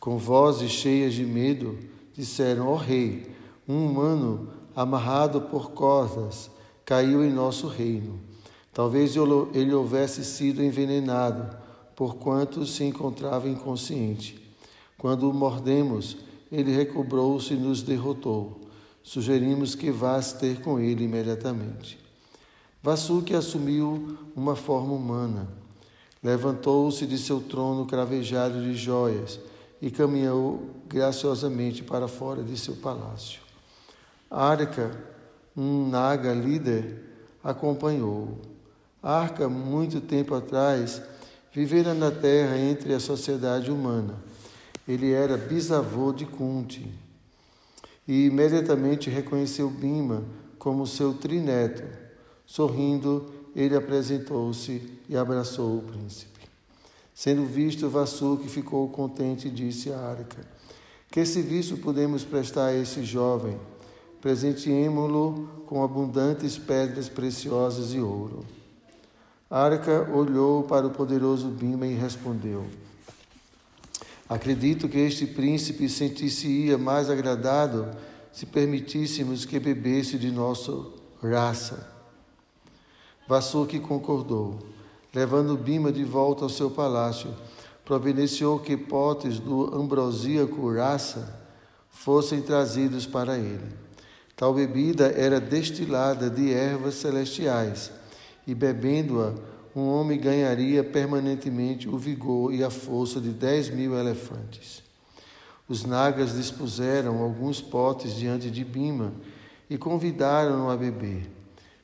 Com 0.00 0.18
vozes 0.18 0.70
cheias 0.70 1.14
de 1.14 1.24
medo, 1.24 1.78
disseram: 2.14 2.68
Ó 2.68 2.72
oh, 2.72 2.76
rei, 2.76 3.30
um 3.68 3.86
humano 3.86 4.48
amarrado 4.74 5.42
por 5.42 5.70
cordas 5.70 6.50
caiu 6.84 7.24
em 7.24 7.32
nosso 7.32 7.68
reino. 7.68 8.18
Talvez 8.72 9.14
ele 9.54 9.74
houvesse 9.74 10.24
sido 10.24 10.62
envenenado, 10.62 11.56
porquanto 11.94 12.64
se 12.64 12.84
encontrava 12.84 13.48
inconsciente. 13.48 14.40
Quando 14.96 15.28
o 15.28 15.34
mordemos, 15.34 16.16
ele 16.50 16.74
recobrou-se 16.74 17.54
e 17.54 17.56
nos 17.56 17.82
derrotou. 17.82 18.67
Sugerimos 19.08 19.74
que 19.74 19.90
vás 19.90 20.34
ter 20.34 20.60
com 20.60 20.78
ele 20.78 21.04
imediatamente. 21.04 21.98
Vasuki 22.82 23.34
assumiu 23.34 24.18
uma 24.36 24.54
forma 24.54 24.92
humana. 24.92 25.48
Levantou-se 26.22 27.06
de 27.06 27.16
seu 27.16 27.40
trono 27.40 27.86
cravejado 27.86 28.60
de 28.60 28.74
joias 28.74 29.40
e 29.80 29.90
caminhou 29.90 30.68
graciosamente 30.86 31.82
para 31.82 32.06
fora 32.06 32.42
de 32.42 32.54
seu 32.58 32.76
palácio. 32.76 33.40
Arca, 34.30 34.90
um 35.56 35.88
naga 35.88 36.34
líder, 36.34 37.02
acompanhou-o. 37.42 38.36
Arca, 39.02 39.48
muito 39.48 40.02
tempo 40.02 40.34
atrás, 40.34 41.00
vivera 41.50 41.94
na 41.94 42.10
terra 42.10 42.58
entre 42.58 42.92
a 42.92 43.00
sociedade 43.00 43.70
humana. 43.70 44.16
Ele 44.86 45.12
era 45.12 45.38
bisavô 45.38 46.12
de 46.12 46.26
Kunti 46.26 47.07
e 48.08 48.24
imediatamente 48.24 49.10
reconheceu 49.10 49.68
Bima 49.68 50.24
como 50.58 50.86
seu 50.86 51.12
trineto. 51.12 51.82
Sorrindo, 52.46 53.26
ele 53.54 53.76
apresentou-se 53.76 54.98
e 55.06 55.14
abraçou 55.14 55.76
o 55.76 55.82
príncipe. 55.82 56.48
Sendo 57.12 57.44
visto, 57.44 57.90
Vassuque 57.90 58.48
ficou 58.48 58.88
contente 58.88 59.48
e 59.48 59.50
disse 59.50 59.92
à 59.92 59.98
Arca: 59.98 60.40
Que 61.10 61.26
serviço 61.26 61.76
podemos 61.76 62.24
prestar 62.24 62.66
a 62.66 62.74
esse 62.74 63.04
jovem? 63.04 63.58
Presenteemo-lo 64.22 65.48
com 65.66 65.84
abundantes 65.84 66.56
pedras 66.56 67.08
preciosas 67.08 67.92
e 67.92 68.00
ouro. 68.00 68.44
Arca 69.50 70.10
olhou 70.12 70.62
para 70.62 70.86
o 70.86 70.90
poderoso 70.90 71.48
Bima 71.48 71.86
e 71.86 71.94
respondeu: 71.94 72.64
Acredito 74.28 74.88
que 74.88 74.98
este 74.98 75.26
príncipe 75.26 75.88
sentisse-ia 75.88 76.76
mais 76.76 77.08
agradado 77.08 77.90
se 78.30 78.44
permitíssemos 78.44 79.44
que 79.44 79.58
bebesse 79.58 80.18
de 80.18 80.30
nossa 80.30 80.72
raça. 81.22 81.88
Vassuque 83.26 83.80
concordou. 83.80 84.58
Levando 85.14 85.56
Bima 85.56 85.90
de 85.90 86.04
volta 86.04 86.44
ao 86.44 86.50
seu 86.50 86.70
palácio, 86.70 87.34
providenciou 87.84 88.58
que 88.58 88.76
potes 88.76 89.38
do 89.38 89.74
ambrosíaco 89.74 90.70
raça 90.74 91.40
fossem 91.90 92.42
trazidos 92.42 93.06
para 93.06 93.38
ele. 93.38 93.74
Tal 94.36 94.52
bebida 94.52 95.06
era 95.16 95.40
destilada 95.40 96.28
de 96.28 96.52
ervas 96.52 96.94
celestiais, 96.96 97.90
e 98.46 98.54
bebendo-a, 98.54 99.32
um 99.74 99.88
homem 99.88 100.18
ganharia 100.18 100.82
permanentemente 100.82 101.88
o 101.88 101.96
vigor 101.96 102.52
e 102.52 102.64
a 102.64 102.70
força 102.70 103.20
de 103.20 103.30
dez 103.30 103.70
mil 103.70 103.98
elefantes. 103.98 104.82
Os 105.68 105.84
nagas 105.84 106.34
dispuseram 106.34 107.22
alguns 107.22 107.60
potes 107.60 108.14
diante 108.14 108.50
de 108.50 108.64
Bima 108.64 109.12
e 109.68 109.76
convidaram-no 109.76 110.70
a 110.70 110.76
beber. 110.76 111.30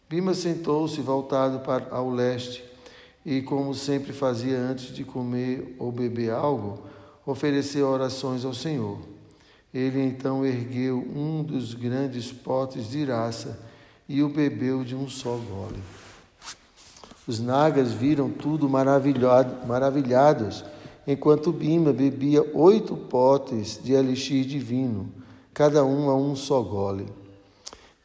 Bima 0.08 0.32
sentou-se 0.32 1.00
voltado 1.00 1.60
para 1.60 1.94
ao 1.94 2.10
leste 2.10 2.64
e, 3.24 3.42
como 3.42 3.74
sempre 3.74 4.12
fazia 4.12 4.58
antes 4.58 4.94
de 4.94 5.04
comer 5.04 5.76
ou 5.78 5.92
beber 5.92 6.30
algo, 6.30 6.82
ofereceu 7.26 7.88
orações 7.88 8.44
ao 8.44 8.54
Senhor. 8.54 8.98
Ele 9.72 10.00
então 10.02 10.46
ergueu 10.46 10.98
um 10.98 11.42
dos 11.42 11.74
grandes 11.74 12.30
potes 12.30 12.90
de 12.90 12.98
iraça 12.98 13.58
e 14.08 14.22
o 14.22 14.28
bebeu 14.28 14.84
de 14.84 14.94
um 14.94 15.08
só 15.08 15.36
gole. 15.36 16.03
Os 17.26 17.40
nagas 17.40 17.92
viram 17.92 18.28
tudo 18.30 18.68
maravilhados, 18.68 20.64
enquanto 21.06 21.52
Bima 21.52 21.92
bebia 21.92 22.44
oito 22.54 22.96
potes 22.96 23.80
de 23.82 23.92
elixir 23.92 24.44
divino, 24.44 25.08
cada 25.52 25.84
um 25.84 26.10
a 26.10 26.16
um 26.16 26.36
só 26.36 26.60
gole. 26.60 27.06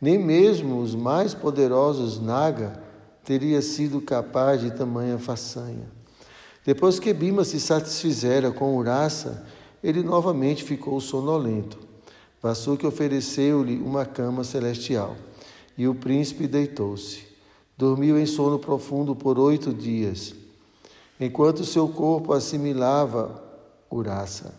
Nem 0.02 0.18
mesmo 0.18 0.80
os 0.80 0.96
mais 0.96 1.34
poderosos 1.34 2.22
Naga 2.22 2.82
teria 3.26 3.62
sido 3.62 4.00
capaz 4.00 4.62
de 4.62 4.72
tamanha 4.72 5.18
façanha. 5.18 5.92
Depois 6.66 7.00
que 7.00 7.14
Bima 7.14 7.44
se 7.44 7.60
satisfizera 7.60 8.52
com 8.52 8.78
Urassa, 8.78 9.46
ele 9.84 10.02
novamente 10.02 10.64
ficou 10.64 11.00
sonolento. 11.02 11.80
Vassuki 12.42 12.88
ofereceu-lhe 12.88 13.78
uma 13.78 14.06
cama 14.06 14.46
celestial 14.46 15.16
e 15.78 15.88
o 15.88 15.96
príncipe 15.96 16.48
deitou-se. 16.48 17.29
Dormiu 17.80 18.20
em 18.20 18.26
sono 18.26 18.60
profundo 18.60 19.16
por 19.16 19.40
oito 19.40 19.74
dias, 19.74 20.36
enquanto 21.18 21.64
seu 21.64 21.88
corpo 21.88 22.34
assimilava 22.34 23.42
Urassa. 23.90 24.54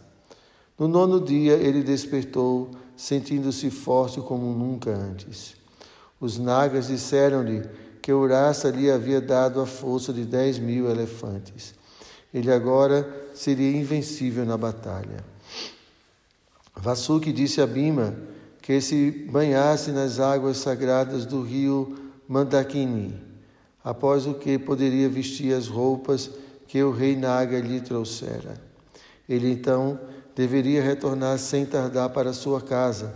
No 0.79 0.89
nono 0.89 1.21
dia 1.21 1.53
ele 1.53 1.83
despertou 1.83 2.71
sentindo-se 2.97 3.71
forte 3.71 4.23
como 4.23 4.55
nunca 4.55 4.91
antes. 4.91 5.55
Os 6.19 6.39
nagas 6.39 6.87
disseram-lhe 6.87 7.63
que 8.01 8.11
Urasa 8.11 8.71
lhe 8.71 8.91
havia 8.91 9.21
dado 9.21 9.61
a 9.61 9.67
força 9.67 10.15
de 10.15 10.25
dez 10.25 10.59
mil 10.59 10.89
elefantes. 10.89 11.75
Ele 12.33 12.51
agora 12.51 13.29
seria 13.35 13.71
invencível 13.71 14.47
na 14.47 14.57
batalha. 14.57 15.23
Vasuki 16.75 17.35
disse 17.35 17.61
a 17.61 17.67
Bima 17.67 18.17
que 18.63 18.81
se 18.81 19.11
banhasse 19.31 19.93
nas 19.93 20.19
águas 20.19 20.57
sagradas 20.57 21.27
do 21.27 21.43
rio 21.43 22.10
Mandakini, 22.31 23.21
após 23.83 24.25
o 24.25 24.35
que 24.35 24.57
poderia 24.57 25.09
vestir 25.09 25.53
as 25.53 25.67
roupas 25.67 26.31
que 26.69 26.81
o 26.81 26.93
rei 26.93 27.17
Naga 27.17 27.59
lhe 27.59 27.81
trouxera. 27.81 28.55
Ele 29.29 29.51
então 29.51 29.99
deveria 30.37 30.81
retornar 30.81 31.37
sem 31.41 31.67
tardar 31.67 32.09
para 32.11 32.33
sua 32.33 32.61
casa, 32.61 33.13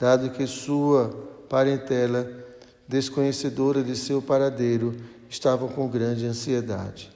dado 0.00 0.30
que 0.30 0.46
sua 0.46 1.10
parentela, 1.46 2.26
desconhecedora 2.88 3.82
de 3.82 3.94
seu 3.94 4.22
paradeiro, 4.22 4.94
estava 5.28 5.68
com 5.68 5.86
grande 5.86 6.24
ansiedade. 6.24 7.12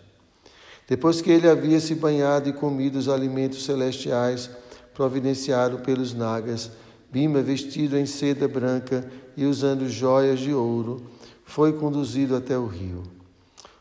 Depois 0.87 1.23
que 1.23 1.31
ele 1.31 1.49
havia 1.49 1.81
se 1.81 1.95
banhado 1.95 2.51
e 2.51 2.53
comido 2.53 2.99
os 2.99 3.09
alimentos 3.09 3.65
celestiais 3.65 4.51
providenciados 4.93 5.81
pelos 5.81 6.13
nagas, 6.13 6.71
Bima, 7.11 7.41
vestido 7.41 7.97
em 7.97 8.05
seda 8.05 8.47
branca 8.47 9.11
e 9.35 9.47
usando 9.47 9.89
joias 9.89 10.41
de 10.41 10.53
ouro, 10.53 11.17
foi 11.49 11.73
conduzido 11.73 12.37
até 12.37 12.59
o 12.59 12.67
rio. 12.67 13.03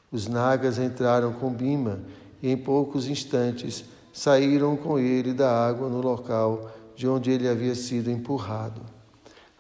Os 0.09 0.25
nagas 0.25 0.79
entraram 0.79 1.33
com 1.33 1.51
Bima 1.51 1.99
e, 2.41 2.49
em 2.49 2.55
poucos 2.55 3.09
instantes, 3.09 3.83
saíram 4.13 4.77
com 4.77 4.97
ele 4.97 5.33
da 5.33 5.51
água 5.51 5.89
no 5.89 5.99
local 5.99 6.71
de 6.95 7.05
onde 7.09 7.29
ele 7.29 7.45
havia 7.45 7.75
sido 7.75 8.09
empurrado. 8.09 8.81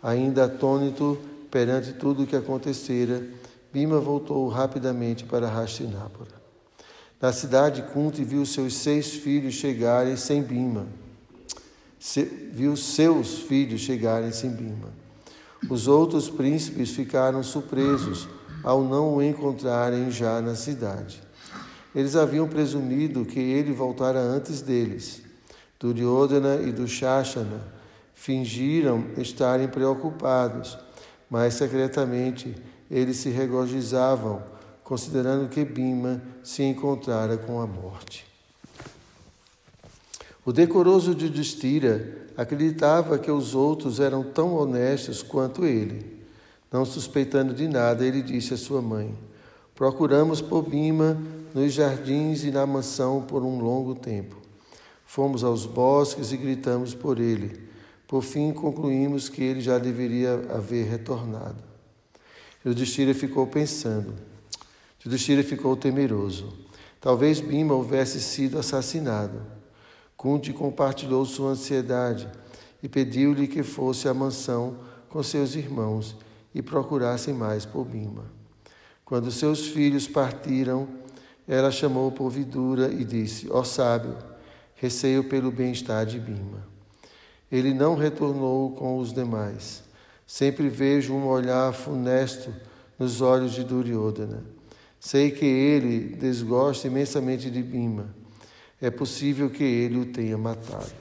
Ainda 0.01 0.45
atônito 0.45 1.17
perante 1.51 1.91
tudo 1.91 2.23
o 2.23 2.25
que 2.25 2.37
acontecera, 2.37 3.27
Bima 3.73 3.99
voltou 3.99 4.47
rapidamente 4.47 5.25
para 5.25 5.49
Hastinapura. 5.49 6.41
Na 7.19 7.33
cidade, 7.33 7.81
Kunti 7.93 8.23
viu 8.23 8.45
seus 8.45 8.75
seis 8.75 9.15
filhos 9.15 9.55
chegarem 9.55 10.15
sem 10.15 10.41
Bima. 10.41 10.87
Se, 11.99 12.23
viu 12.23 12.77
seus 12.77 13.39
filhos 13.39 13.81
chegarem 13.81 14.31
sem 14.31 14.49
Bima. 14.49 15.06
Os 15.69 15.87
outros 15.87 16.29
príncipes 16.29 16.91
ficaram 16.91 17.43
surpresos 17.43 18.27
ao 18.63 18.83
não 18.83 19.15
o 19.15 19.23
encontrarem 19.23 20.11
já 20.11 20.41
na 20.41 20.55
cidade. 20.55 21.21
Eles 21.95 22.15
haviam 22.15 22.47
presumido 22.47 23.25
que 23.25 23.39
ele 23.39 23.73
voltara 23.73 24.19
antes 24.19 24.61
deles. 24.61 25.23
Duryodhana 25.79 26.55
e 26.57 26.71
Dushashana 26.71 27.61
fingiram 28.13 29.05
estarem 29.17 29.67
preocupados, 29.67 30.77
mas 31.29 31.53
secretamente 31.53 32.55
eles 32.89 33.17
se 33.17 33.29
regozijavam, 33.29 34.43
considerando 34.83 35.49
que 35.49 35.63
Bima 35.63 36.21
se 36.43 36.61
encontrara 36.61 37.37
com 37.37 37.61
a 37.61 37.65
morte. 37.65 38.26
O 40.47 40.53
decoroso 40.53 41.13
de 41.13 41.29
Distira 41.29 42.25
acreditava 42.37 43.19
que 43.19 43.29
os 43.29 43.53
outros 43.53 43.99
eram 43.99 44.23
tão 44.23 44.55
honestos 44.55 45.21
quanto 45.21 45.65
ele. 45.65 46.23
Não 46.71 46.85
suspeitando 46.85 47.53
de 47.53 47.67
nada, 47.67 48.05
ele 48.05 48.21
disse 48.21 48.53
à 48.53 48.57
sua 48.57 48.81
mãe: 48.81 49.13
Procuramos 49.75 50.39
por 50.39 50.61
Bima 50.61 51.21
nos 51.53 51.73
jardins 51.73 52.45
e 52.45 52.51
na 52.51 52.65
mansão 52.65 53.21
por 53.23 53.43
um 53.43 53.59
longo 53.59 53.93
tempo. 53.93 54.37
Fomos 55.05 55.43
aos 55.43 55.65
bosques 55.65 56.31
e 56.31 56.37
gritamos 56.37 56.95
por 56.95 57.19
ele. 57.19 57.67
Por 58.07 58.21
fim, 58.21 58.53
concluímos 58.53 59.27
que 59.27 59.43
ele 59.43 59.59
já 59.59 59.77
deveria 59.77 60.31
haver 60.55 60.87
retornado. 60.87 61.61
Yudhishthira 62.65 63.13
ficou 63.13 63.47
pensando. 63.47 64.13
Yudhishthira 65.05 65.43
ficou 65.43 65.75
temeroso. 65.75 66.53
Talvez 67.01 67.41
Bima 67.41 67.73
houvesse 67.73 68.21
sido 68.21 68.57
assassinado. 68.57 69.56
Kunti 70.17 70.51
compartilhou 70.51 71.23
sua 71.25 71.51
ansiedade 71.51 72.27
e 72.81 72.89
pediu-lhe 72.89 73.47
que 73.47 73.61
fosse 73.61 74.09
à 74.09 74.13
mansão 74.15 74.79
com 75.07 75.21
seus 75.21 75.53
irmãos 75.55 76.17
e 76.55 76.61
procurassem 76.61 77.35
mais 77.35 77.65
por 77.65 77.85
Bima. 77.85 78.25
Quando 79.05 79.31
seus 79.31 79.67
filhos 79.67 80.07
partiram, 80.07 80.87
ela 81.47 81.71
chamou 81.71 82.11
por 82.11 82.29
vidura 82.31 82.91
e 82.91 83.05
disse: 83.05 83.47
Ó 83.51 83.63
sábio, 83.63 84.17
receio 84.75 85.23
pelo 85.23 85.51
bem-estar 85.51 86.05
de 86.05 86.19
Bima. 86.19 86.67
Ele 87.51 87.73
não 87.73 87.95
retornou 87.95 88.71
com 88.71 88.97
os 88.97 89.13
demais. 89.13 89.83
Sempre 90.25 90.67
vejo 90.67 91.13
um 91.13 91.27
olhar 91.27 91.71
funesto 91.73 92.53
nos 92.97 93.21
olhos 93.21 93.53
de 93.53 93.63
Duryodhana. 93.63 94.43
Sei 94.99 95.29
que 95.31 95.45
ele 95.45 96.15
desgosta 96.15 96.87
imensamente 96.87 97.49
de 97.51 97.61
Bima. 97.61 98.16
É 98.81 98.91
possível 98.91 99.49
que 99.49 99.63
ele 99.63 99.99
o 99.99 100.05
tenha 100.05 100.37
matado. 100.37 100.91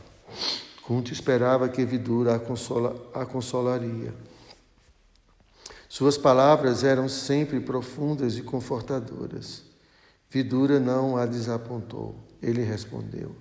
Kunti 0.82 1.12
esperava 1.12 1.68
que 1.68 1.84
Vidura 1.84 2.36
a, 2.36 2.38
consola, 2.38 2.94
a 3.12 3.26
consolaria. 3.26 4.14
Suas 5.88 6.16
palavras 6.16 6.84
eram 6.84 7.08
sempre 7.08 7.60
profundas 7.60 8.38
e 8.38 8.42
confortadoras. 8.42 9.64
Vidura 10.30 10.78
não 10.78 11.16
a 11.16 11.26
desapontou. 11.26 12.16
Ele 12.42 12.62
respondeu: 12.62 13.34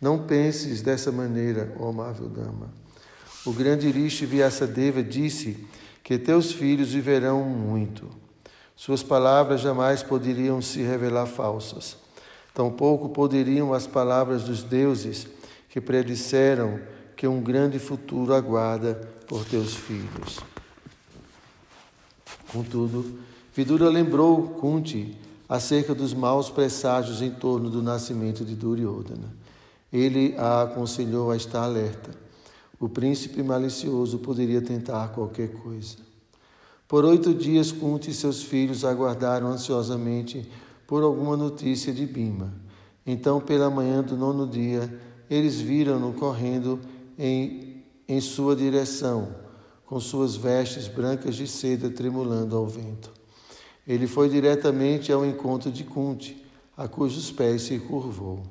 Não 0.00 0.26
penses 0.26 0.82
dessa 0.82 1.10
maneira, 1.10 1.74
ó 1.78 1.88
amável 1.88 2.28
dama. 2.28 2.72
O 3.44 3.52
grande 3.52 3.90
Rishi 3.90 4.26
Vyasadeva 4.26 5.02
disse 5.02 5.66
que 6.02 6.18
teus 6.18 6.52
filhos 6.52 6.92
viverão 6.92 7.44
muito. 7.44 8.08
Suas 8.74 9.02
palavras 9.02 9.60
jamais 9.60 10.02
poderiam 10.02 10.60
se 10.60 10.82
revelar 10.82 11.26
falsas. 11.26 11.96
Tampouco 12.56 13.10
poderiam 13.10 13.74
as 13.74 13.86
palavras 13.86 14.44
dos 14.44 14.62
deuses 14.62 15.26
que 15.68 15.78
predisseram 15.78 16.80
que 17.14 17.28
um 17.28 17.42
grande 17.42 17.78
futuro 17.78 18.32
aguarda 18.32 18.94
por 19.28 19.44
teus 19.44 19.74
filhos. 19.74 20.40
Contudo, 22.50 23.18
Vidura 23.54 23.90
lembrou 23.90 24.54
Kunti 24.58 25.18
acerca 25.46 25.94
dos 25.94 26.14
maus 26.14 26.48
presságios 26.48 27.20
em 27.20 27.30
torno 27.30 27.68
do 27.68 27.82
nascimento 27.82 28.42
de 28.42 28.54
Duryodhana. 28.54 29.36
Ele 29.92 30.34
a 30.38 30.62
aconselhou 30.62 31.30
a 31.30 31.36
estar 31.36 31.62
alerta. 31.62 32.10
O 32.80 32.88
príncipe 32.88 33.42
malicioso 33.42 34.20
poderia 34.20 34.62
tentar 34.62 35.08
qualquer 35.08 35.48
coisa. 35.48 35.98
Por 36.88 37.04
oito 37.04 37.34
dias, 37.34 37.70
Kunti 37.70 38.12
e 38.12 38.14
seus 38.14 38.42
filhos 38.42 38.82
aguardaram 38.82 39.48
ansiosamente 39.48 40.48
por 40.86 41.02
alguma 41.02 41.36
notícia 41.36 41.92
de 41.92 42.06
Bima. 42.06 42.52
Então, 43.06 43.40
pela 43.40 43.70
manhã 43.70 44.02
do 44.02 44.16
nono 44.16 44.46
dia, 44.46 45.00
eles 45.28 45.60
viram-no 45.60 46.12
correndo 46.12 46.80
em, 47.18 47.84
em 48.08 48.20
sua 48.20 48.54
direção, 48.54 49.28
com 49.84 50.00
suas 50.00 50.36
vestes 50.36 50.88
brancas 50.88 51.36
de 51.36 51.46
seda 51.46 51.90
tremulando 51.90 52.56
ao 52.56 52.66
vento. 52.66 53.10
Ele 53.86 54.06
foi 54.06 54.28
diretamente 54.28 55.12
ao 55.12 55.24
encontro 55.24 55.70
de 55.70 55.84
Kunti, 55.84 56.44
a 56.76 56.88
cujos 56.88 57.30
pés 57.30 57.62
se 57.62 57.78
curvou. 57.78 58.42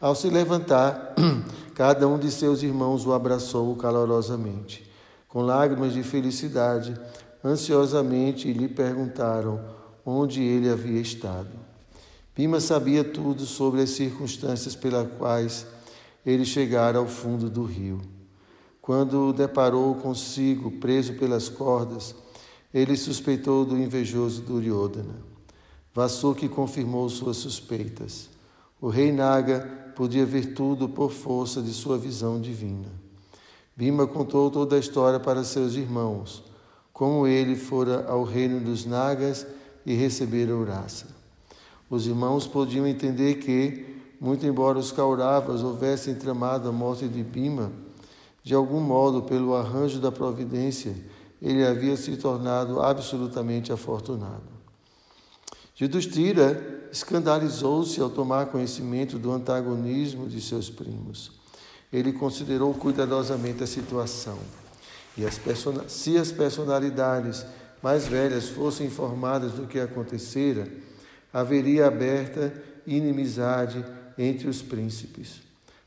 Ao 0.00 0.14
se 0.14 0.28
levantar, 0.28 1.14
cada 1.74 2.08
um 2.08 2.18
de 2.18 2.30
seus 2.30 2.62
irmãos 2.62 3.06
o 3.06 3.12
abraçou 3.12 3.74
calorosamente. 3.76 4.90
Com 5.28 5.42
lágrimas 5.42 5.92
de 5.92 6.02
felicidade, 6.02 6.98
ansiosamente 7.44 8.52
lhe 8.52 8.68
perguntaram 8.68 9.83
onde 10.04 10.42
ele 10.42 10.68
havia 10.68 11.00
estado. 11.00 11.50
Pima 12.34 12.60
sabia 12.60 13.04
tudo 13.04 13.46
sobre 13.46 13.80
as 13.82 13.90
circunstâncias 13.90 14.74
pelas 14.74 15.08
quais 15.16 15.66
ele 16.26 16.44
chegara 16.44 16.98
ao 16.98 17.06
fundo 17.06 17.48
do 17.48 17.64
rio. 17.64 18.00
Quando 18.82 19.28
o 19.28 19.32
deparou 19.32 19.94
consigo, 19.94 20.70
preso 20.72 21.14
pelas 21.14 21.48
cordas, 21.48 22.14
ele 22.72 22.96
suspeitou 22.96 23.64
do 23.64 23.78
invejoso 23.78 24.42
Duryodhana. 24.42 25.14
Vasuki 25.94 26.48
confirmou 26.48 27.08
suas 27.08 27.36
suspeitas. 27.36 28.28
O 28.80 28.88
rei 28.88 29.12
Naga 29.12 29.60
podia 29.94 30.26
ver 30.26 30.54
tudo 30.54 30.88
por 30.88 31.12
força 31.12 31.62
de 31.62 31.72
sua 31.72 31.96
visão 31.96 32.40
divina. 32.40 32.88
Bima 33.76 34.06
contou 34.06 34.50
toda 34.50 34.76
a 34.76 34.78
história 34.78 35.20
para 35.20 35.44
seus 35.44 35.74
irmãos, 35.74 36.42
como 36.92 37.26
ele 37.26 37.54
fora 37.54 38.06
ao 38.08 38.24
reino 38.24 38.60
dos 38.60 38.84
Nagas 38.84 39.46
e 39.84 39.94
recebera 39.94 40.56
Urasa. 40.56 41.06
Os 41.88 42.06
irmãos 42.06 42.46
podiam 42.46 42.86
entender 42.86 43.36
que, 43.36 43.84
muito 44.20 44.46
embora 44.46 44.78
os 44.78 44.90
Kauravas 44.90 45.62
houvessem 45.62 46.14
tramado 46.14 46.68
a 46.68 46.72
morte 46.72 47.06
de 47.06 47.22
Bima, 47.22 47.70
de 48.42 48.54
algum 48.54 48.80
modo, 48.80 49.22
pelo 49.22 49.54
arranjo 49.54 49.98
da 49.98 50.12
providência, 50.12 50.94
ele 51.40 51.64
havia 51.64 51.96
se 51.96 52.16
tornado 52.16 52.80
absolutamente 52.80 53.72
afortunado. 53.72 54.54
Yudhishthira 55.80 56.88
escandalizou-se 56.92 58.00
ao 58.00 58.08
tomar 58.08 58.46
conhecimento 58.46 59.18
do 59.18 59.32
antagonismo 59.32 60.28
de 60.28 60.40
seus 60.40 60.70
primos. 60.70 61.32
Ele 61.92 62.12
considerou 62.12 62.72
cuidadosamente 62.74 63.62
a 63.62 63.66
situação. 63.66 64.38
E 65.16 65.24
as 65.24 65.40
se 65.88 66.16
as 66.16 66.32
personalidades 66.32 67.44
mais 67.84 68.06
velhas 68.06 68.48
fossem 68.48 68.86
informadas 68.86 69.52
do 69.52 69.66
que 69.66 69.78
acontecera, 69.78 70.66
haveria 71.30 71.86
aberta 71.86 72.50
inimizade 72.86 73.84
entre 74.16 74.48
os 74.48 74.62
príncipes. 74.62 75.42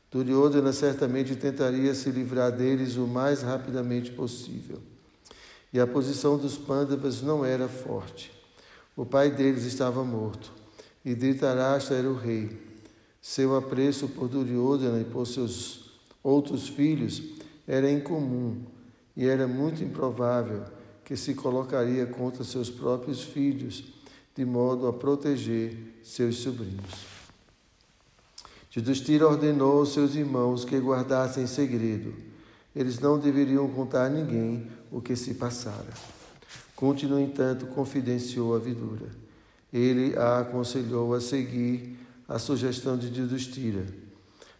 Duryodhana 0.08 0.72
certamente 0.72 1.34
tentaria 1.34 1.92
se 1.96 2.08
livrar 2.10 2.52
deles 2.52 2.94
o 2.94 3.04
mais 3.04 3.42
rapidamente 3.42 4.12
possível. 4.12 4.78
E 5.72 5.80
a 5.80 5.88
posição 5.88 6.38
dos 6.38 6.56
Pandavas 6.56 7.20
não 7.20 7.44
era 7.44 7.66
forte. 7.66 8.30
O 8.96 9.04
pai 9.04 9.32
deles 9.32 9.64
estava 9.64 10.04
morto 10.04 10.52
e 11.04 11.16
Dhritarashtra 11.16 11.96
era 11.96 12.08
o 12.08 12.14
rei. 12.14 12.62
Seu 13.20 13.56
apreço 13.56 14.06
por 14.06 14.28
Duryodhana 14.28 15.00
e 15.00 15.04
por 15.04 15.26
seus 15.26 15.98
outros 16.22 16.68
filhos 16.68 17.20
era 17.66 17.90
incomum 17.90 18.62
e 19.16 19.26
era 19.26 19.48
muito 19.48 19.82
improvável 19.82 20.77
que 21.08 21.16
se 21.16 21.32
colocaria 21.32 22.04
contra 22.04 22.44
seus 22.44 22.68
próprios 22.68 23.22
filhos, 23.22 23.82
de 24.36 24.44
modo 24.44 24.86
a 24.86 24.92
proteger 24.92 25.74
seus 26.04 26.36
sobrinhos. 26.36 27.06
Yudhishthira 28.76 29.26
ordenou 29.26 29.78
aos 29.78 29.94
seus 29.94 30.14
irmãos 30.14 30.66
que 30.66 30.76
guardassem 30.76 31.46
segredo. 31.46 32.12
Eles 32.76 33.00
não 33.00 33.18
deveriam 33.18 33.66
contar 33.70 34.04
a 34.04 34.08
ninguém 34.10 34.70
o 34.92 35.00
que 35.00 35.16
se 35.16 35.32
passara. 35.32 35.88
Kunti, 36.76 37.06
no 37.06 37.18
entanto, 37.18 37.64
confidenciou 37.68 38.54
a 38.54 38.58
Vidura. 38.58 39.06
Ele 39.72 40.14
a 40.14 40.40
aconselhou 40.40 41.14
a 41.14 41.22
seguir 41.22 41.98
a 42.28 42.38
sugestão 42.38 42.98
de 42.98 43.06
Yudhishthira. 43.18 43.86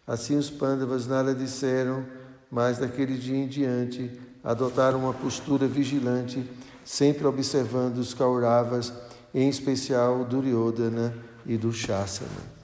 Assim 0.06 0.38
os 0.38 0.48
Pandavas 0.48 1.06
nada 1.06 1.34
disseram, 1.34 2.06
mas 2.50 2.78
daquele 2.78 3.18
dia 3.18 3.36
em 3.36 3.46
diante 3.46 4.10
adotaram 4.42 5.00
uma 5.00 5.12
postura 5.12 5.66
vigilante, 5.66 6.44
sempre 6.84 7.26
observando 7.26 7.98
os 7.98 8.14
Kauravas, 8.14 8.92
em 9.34 9.48
especial 9.48 10.24
Duryodhana 10.24 11.14
e 11.44 11.56
do 11.56 11.72
Shasana. 11.72 12.58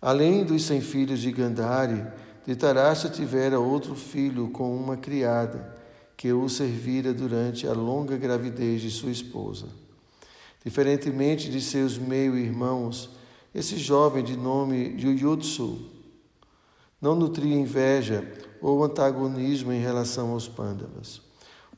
Além 0.00 0.44
dos 0.44 0.64
cem 0.64 0.80
filhos 0.80 1.20
de 1.20 1.32
Gandhari, 1.32 2.04
Dhritarashtra 2.44 3.10
tivera 3.10 3.58
outro 3.58 3.96
filho 3.96 4.48
com 4.50 4.76
uma 4.76 4.96
criada, 4.96 5.74
que 6.16 6.32
o 6.32 6.48
servira 6.48 7.12
durante 7.12 7.66
a 7.66 7.72
longa 7.72 8.16
gravidez 8.16 8.80
de 8.80 8.90
sua 8.90 9.10
esposa. 9.10 9.66
Diferentemente 10.64 11.50
de 11.50 11.60
seus 11.60 11.98
meio-irmãos, 11.98 13.10
esse 13.54 13.76
jovem 13.76 14.22
de 14.22 14.36
nome 14.36 14.96
Yuyutsu 14.98 15.90
não 17.00 17.14
nutria 17.14 17.54
inveja 17.54 18.26
ou 18.60 18.84
antagonismo 18.84 19.72
em 19.72 19.80
relação 19.80 20.32
aos 20.32 20.48
Pandavas. 20.48 21.20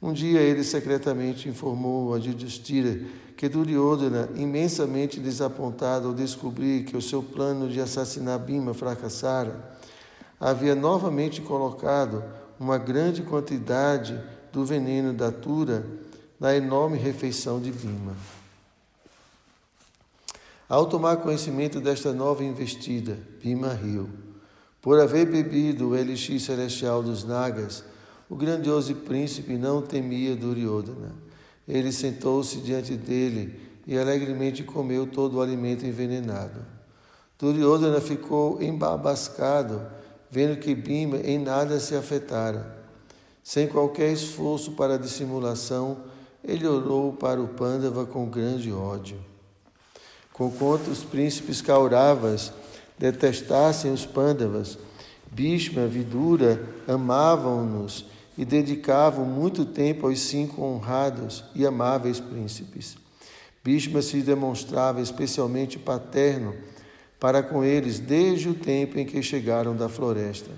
Um 0.01 0.13
dia 0.13 0.41
ele 0.41 0.63
secretamente 0.63 1.49
informou 1.49 2.15
a 2.15 2.19
Yudhishthira 2.19 3.01
que 3.37 3.49
Duryodhana, 3.49 4.29
imensamente 4.37 5.21
desapontado 5.21 6.09
ao 6.09 6.15
descobrir 6.15 6.85
que 6.85 6.97
o 6.97 7.03
seu 7.03 7.23
plano 7.23 7.69
de 7.69 7.81
assassinar 7.81 8.39
Bima 8.39 8.75
fracassara, 8.75 9.79
havia 10.41 10.75
novamente 10.75 11.41
colocado 11.41 12.23
uma 12.59 12.79
grande 12.79 13.23
quantidade 13.23 14.21
do 14.53 14.65
veneno 14.65 15.13
da 15.13 15.31
Tura 15.31 15.87
na 16.39 16.55
enorme 16.55 16.99
refeição 16.99 17.61
de 17.61 17.71
Bima. 17.71 18.17
Ao 20.69 20.87
tomar 20.87 21.17
conhecimento 21.19 21.81
desta 21.81 22.13
nova 22.13 22.45
investida, 22.45 23.19
Bima 23.43 23.73
riu. 23.73 24.28
Por 24.89 24.99
haver 24.99 25.27
bebido 25.27 25.91
o 25.91 25.95
elixir 25.95 26.41
celestial 26.41 27.03
dos 27.03 27.23
Nagas, 27.23 27.85
o 28.27 28.35
grandioso 28.35 28.95
príncipe 28.95 29.59
não 29.59 29.83
temia 29.83 30.35
Duryodhana 30.35 31.15
ele 31.69 31.93
sentou-se 31.93 32.57
diante 32.63 32.97
dele 32.97 33.61
e 33.87 33.99
alegremente 33.99 34.65
comeu 34.65 35.07
todo 35.07 35.37
o 35.37 35.43
alimento 35.43 35.85
envenenado. 35.85 36.65
Duryodhana 37.39 38.01
ficou 38.01 38.63
embabascado, 38.63 39.83
vendo 40.31 40.59
que 40.59 40.75
Bima 40.75 41.19
em 41.19 41.39
nada 41.39 41.79
se 41.79 41.95
afetara. 41.95 42.75
Sem 43.45 43.69
qualquer 43.69 44.11
esforço 44.11 44.73
para 44.73 44.99
dissimulação, 44.99 45.99
ele 46.43 46.67
orou 46.67 47.13
para 47.13 47.43
o 47.43 47.49
Pandava 47.49 48.07
com 48.07 48.27
grande 48.27 48.73
ódio. 48.73 49.19
Conquanto 50.33 50.89
os 50.89 51.05
príncipes 51.05 51.61
Kauravas 51.61 52.55
detestassem 52.99 53.93
os 53.93 54.05
Pandavas, 54.05 54.79
Bhishma, 55.31 55.87
Vidura 55.87 56.61
amavam-nos 56.87 58.07
e 58.37 58.45
dedicavam 58.45 59.25
muito 59.25 59.65
tempo 59.65 60.07
aos 60.07 60.21
cinco 60.21 60.63
honrados 60.63 61.45
e 61.55 61.67
amáveis 61.67 62.19
príncipes. 62.19 62.97
Bhishma 63.63 64.01
se 64.01 64.23
demonstrava 64.23 65.01
especialmente 65.01 65.79
paterno 65.79 66.55
para 67.21 67.43
com 67.43 67.65
eles 67.65 67.99
desde 67.99 68.49
o 68.49 68.55
tempo 68.55 68.99
em 68.99 69.05
que 69.05 69.23
chegaram 69.23 69.77
da 69.77 69.89
floresta. 69.89 70.51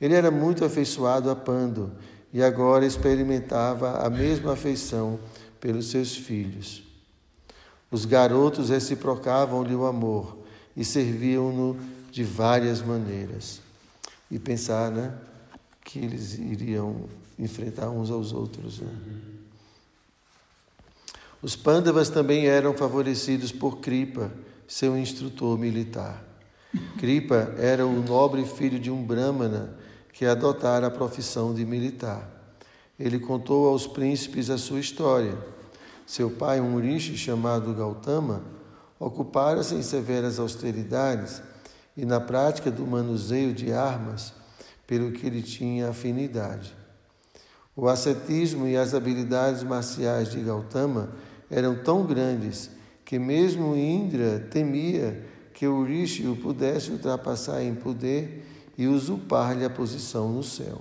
Ele 0.00 0.14
era 0.14 0.30
muito 0.30 0.64
afeiçoado 0.64 1.30
a 1.30 1.36
Pando 1.36 1.92
e 2.32 2.42
agora 2.42 2.84
experimentava 2.84 3.98
a 4.04 4.10
mesma 4.10 4.54
afeição 4.54 5.20
pelos 5.60 5.90
seus 5.90 6.16
filhos. 6.16 6.82
Os 7.90 8.04
garotos 8.04 8.70
reciprocavam-lhe 8.70 9.74
o 9.74 9.86
amor 9.86 10.43
e 10.76 10.84
serviam-no 10.84 11.76
de 12.10 12.24
várias 12.24 12.82
maneiras. 12.82 13.60
E 14.30 14.38
pensar, 14.38 14.90
né? 14.90 15.14
que 15.84 15.98
eles 15.98 16.38
iriam 16.38 17.04
enfrentar 17.38 17.90
uns 17.90 18.10
aos 18.10 18.32
outros. 18.32 18.80
Né? 18.80 18.88
Os 21.42 21.54
Pandavas 21.54 22.08
também 22.08 22.46
eram 22.46 22.72
favorecidos 22.72 23.52
por 23.52 23.78
Kripa, 23.78 24.32
seu 24.66 24.96
instrutor 24.96 25.58
militar. 25.58 26.24
Kripa 26.98 27.54
era 27.58 27.86
o 27.86 28.02
nobre 28.02 28.44
filho 28.44 28.80
de 28.80 28.90
um 28.90 29.04
Brahmana 29.04 29.76
que 30.12 30.24
adotara 30.24 30.86
a 30.86 30.90
profissão 30.90 31.54
de 31.54 31.64
militar. 31.64 32.30
Ele 32.98 33.18
contou 33.18 33.68
aos 33.68 33.86
príncipes 33.86 34.48
a 34.48 34.56
sua 34.56 34.80
história. 34.80 35.36
Seu 36.06 36.30
pai, 36.30 36.60
um 36.60 36.80
rishi 36.80 37.16
chamado 37.16 37.74
Gautama, 37.74 38.42
ocupara-se 38.98 39.74
em 39.74 39.82
severas 39.82 40.38
austeridades 40.38 41.42
e 41.96 42.04
na 42.04 42.20
prática 42.20 42.70
do 42.70 42.86
manuseio 42.86 43.52
de 43.52 43.72
armas, 43.72 44.32
pelo 44.86 45.12
que 45.12 45.26
ele 45.26 45.42
tinha 45.42 45.88
afinidade. 45.88 46.76
O 47.76 47.88
ascetismo 47.88 48.66
e 48.66 48.76
as 48.76 48.94
habilidades 48.94 49.62
marciais 49.62 50.30
de 50.30 50.40
Gautama 50.40 51.10
eram 51.50 51.74
tão 51.74 52.04
grandes 52.04 52.70
que 53.04 53.18
mesmo 53.18 53.76
Indra 53.76 54.40
temia 54.50 55.24
que 55.52 55.66
o 55.66 55.84
Rishi 55.84 56.26
o 56.26 56.36
pudesse 56.36 56.90
ultrapassar 56.90 57.62
em 57.62 57.74
poder 57.74 58.44
e 58.76 58.86
usurpar-lhe 58.86 59.64
a 59.64 59.70
posição 59.70 60.32
no 60.32 60.42
céu. 60.42 60.80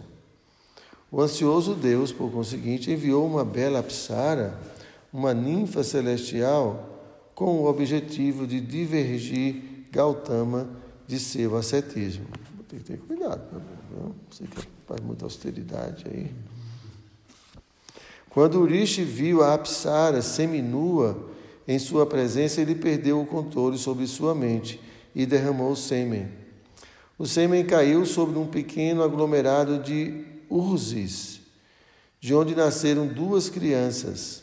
O 1.11 1.21
ansioso 1.21 1.75
Deus, 1.75 2.11
por 2.11 2.31
conseguinte, 2.31 2.91
enviou 2.91 3.27
uma 3.27 3.45
bela 3.45 3.79
Apsara, 3.79 4.59
uma 5.11 5.31
ninfa 5.33 5.83
celestial, 5.83 6.92
com 7.35 7.61
o 7.61 7.65
objetivo 7.65 8.45
de 8.45 8.59
divergir 8.59 9.87
Gautama 9.91 10.69
de 11.05 11.19
seu 11.19 11.55
ascetismo. 11.55 12.25
Tem 12.67 12.79
que 12.79 12.85
ter 12.85 12.97
cuidado, 12.97 13.61
não? 13.95 14.15
Você 14.31 14.45
que 14.45 14.67
faz 14.87 14.99
muita 15.01 15.25
austeridade 15.25 16.05
aí. 16.07 16.31
Quando 18.29 18.59
Urishi 18.59 19.03
viu 19.03 19.43
a 19.43 19.53
Apsara 19.53 20.23
seminua 20.23 21.29
em 21.67 21.77
sua 21.77 22.05
presença, 22.05 22.59
ele 22.59 22.73
perdeu 22.73 23.21
o 23.21 23.25
controle 23.27 23.77
sobre 23.77 24.07
sua 24.07 24.33
mente 24.33 24.81
e 25.13 25.25
derramou 25.25 25.75
sêmen. 25.75 26.27
O 27.17 27.27
sêmen 27.27 27.63
caiu 27.63 28.05
sobre 28.05 28.39
um 28.39 28.47
pequeno 28.47 29.03
aglomerado 29.03 29.77
de 29.77 30.25
urzes, 30.49 31.41
de 32.19 32.33
onde 32.33 32.55
nasceram 32.55 33.05
duas 33.05 33.49
crianças. 33.49 34.42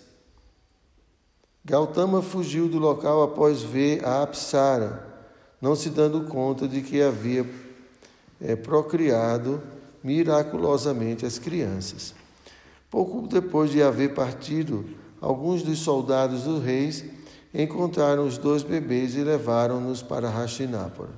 Gautama 1.70 2.20
fugiu 2.20 2.68
do 2.68 2.80
local 2.80 3.22
após 3.22 3.62
ver 3.62 4.04
a 4.04 4.24
Apsara, 4.24 5.06
não 5.62 5.76
se 5.76 5.88
dando 5.88 6.22
conta 6.22 6.66
de 6.66 6.80
que 6.80 7.00
havia 7.00 7.48
é, 8.40 8.56
procriado 8.56 9.62
miraculosamente 10.02 11.24
as 11.24 11.38
crianças. 11.38 12.12
Pouco 12.90 13.24
depois 13.28 13.70
de 13.70 13.80
haver 13.80 14.14
partido, 14.14 14.84
alguns 15.20 15.62
dos 15.62 15.78
soldados 15.78 16.42
dos 16.42 16.60
reis 16.60 17.04
encontraram 17.54 18.26
os 18.26 18.36
dois 18.36 18.64
bebês 18.64 19.14
e 19.14 19.22
levaram-nos 19.22 20.02
para 20.02 20.28
Hastinapura. 20.28 21.12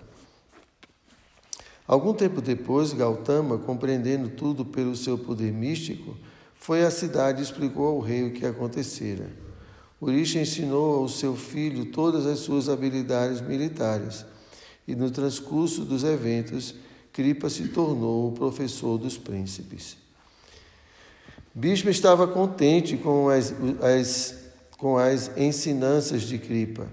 Algum 1.89 2.13
tempo 2.13 2.43
depois, 2.43 2.93
Gautama, 2.93 3.57
compreendendo 3.57 4.29
tudo 4.29 4.67
pelo 4.67 4.95
seu 4.97 5.17
poder 5.17 5.51
místico, 5.51 6.15
foi 6.55 6.85
à 6.85 6.91
cidade 6.91 7.41
e 7.41 7.43
explicou 7.43 7.87
ao 7.87 8.01
rei 8.01 8.29
o 8.29 8.35
que 8.35 8.45
acontecera. 8.45 9.42
Urisha 10.03 10.41
ensinou 10.41 10.97
ao 10.97 11.09
seu 11.09 11.37
filho 11.37 11.85
todas 11.87 12.27
as 12.27 12.41
suas 12.41 12.69
habilidades 12.69 13.41
militares, 13.41 14.27
e 14.87 14.97
no 14.97 15.09
transcurso 15.13 15.85
dos 15.85 16.03
eventos, 16.03 16.75
Kripa 17.13 17.49
se 17.49 17.69
tornou 17.69 18.29
o 18.29 18.33
professor 18.33 18.99
dos 18.99 19.17
príncipes. 19.17 19.97
Bhishma 21.55 21.93
estava 21.93 22.27
contente 22.27 22.97
com 22.97 23.29
as, 23.29 23.55
as, 23.81 24.35
com 24.77 24.99
as 24.99 25.31
ensinanças 25.37 26.23
de 26.23 26.37
Kripa. 26.37 26.89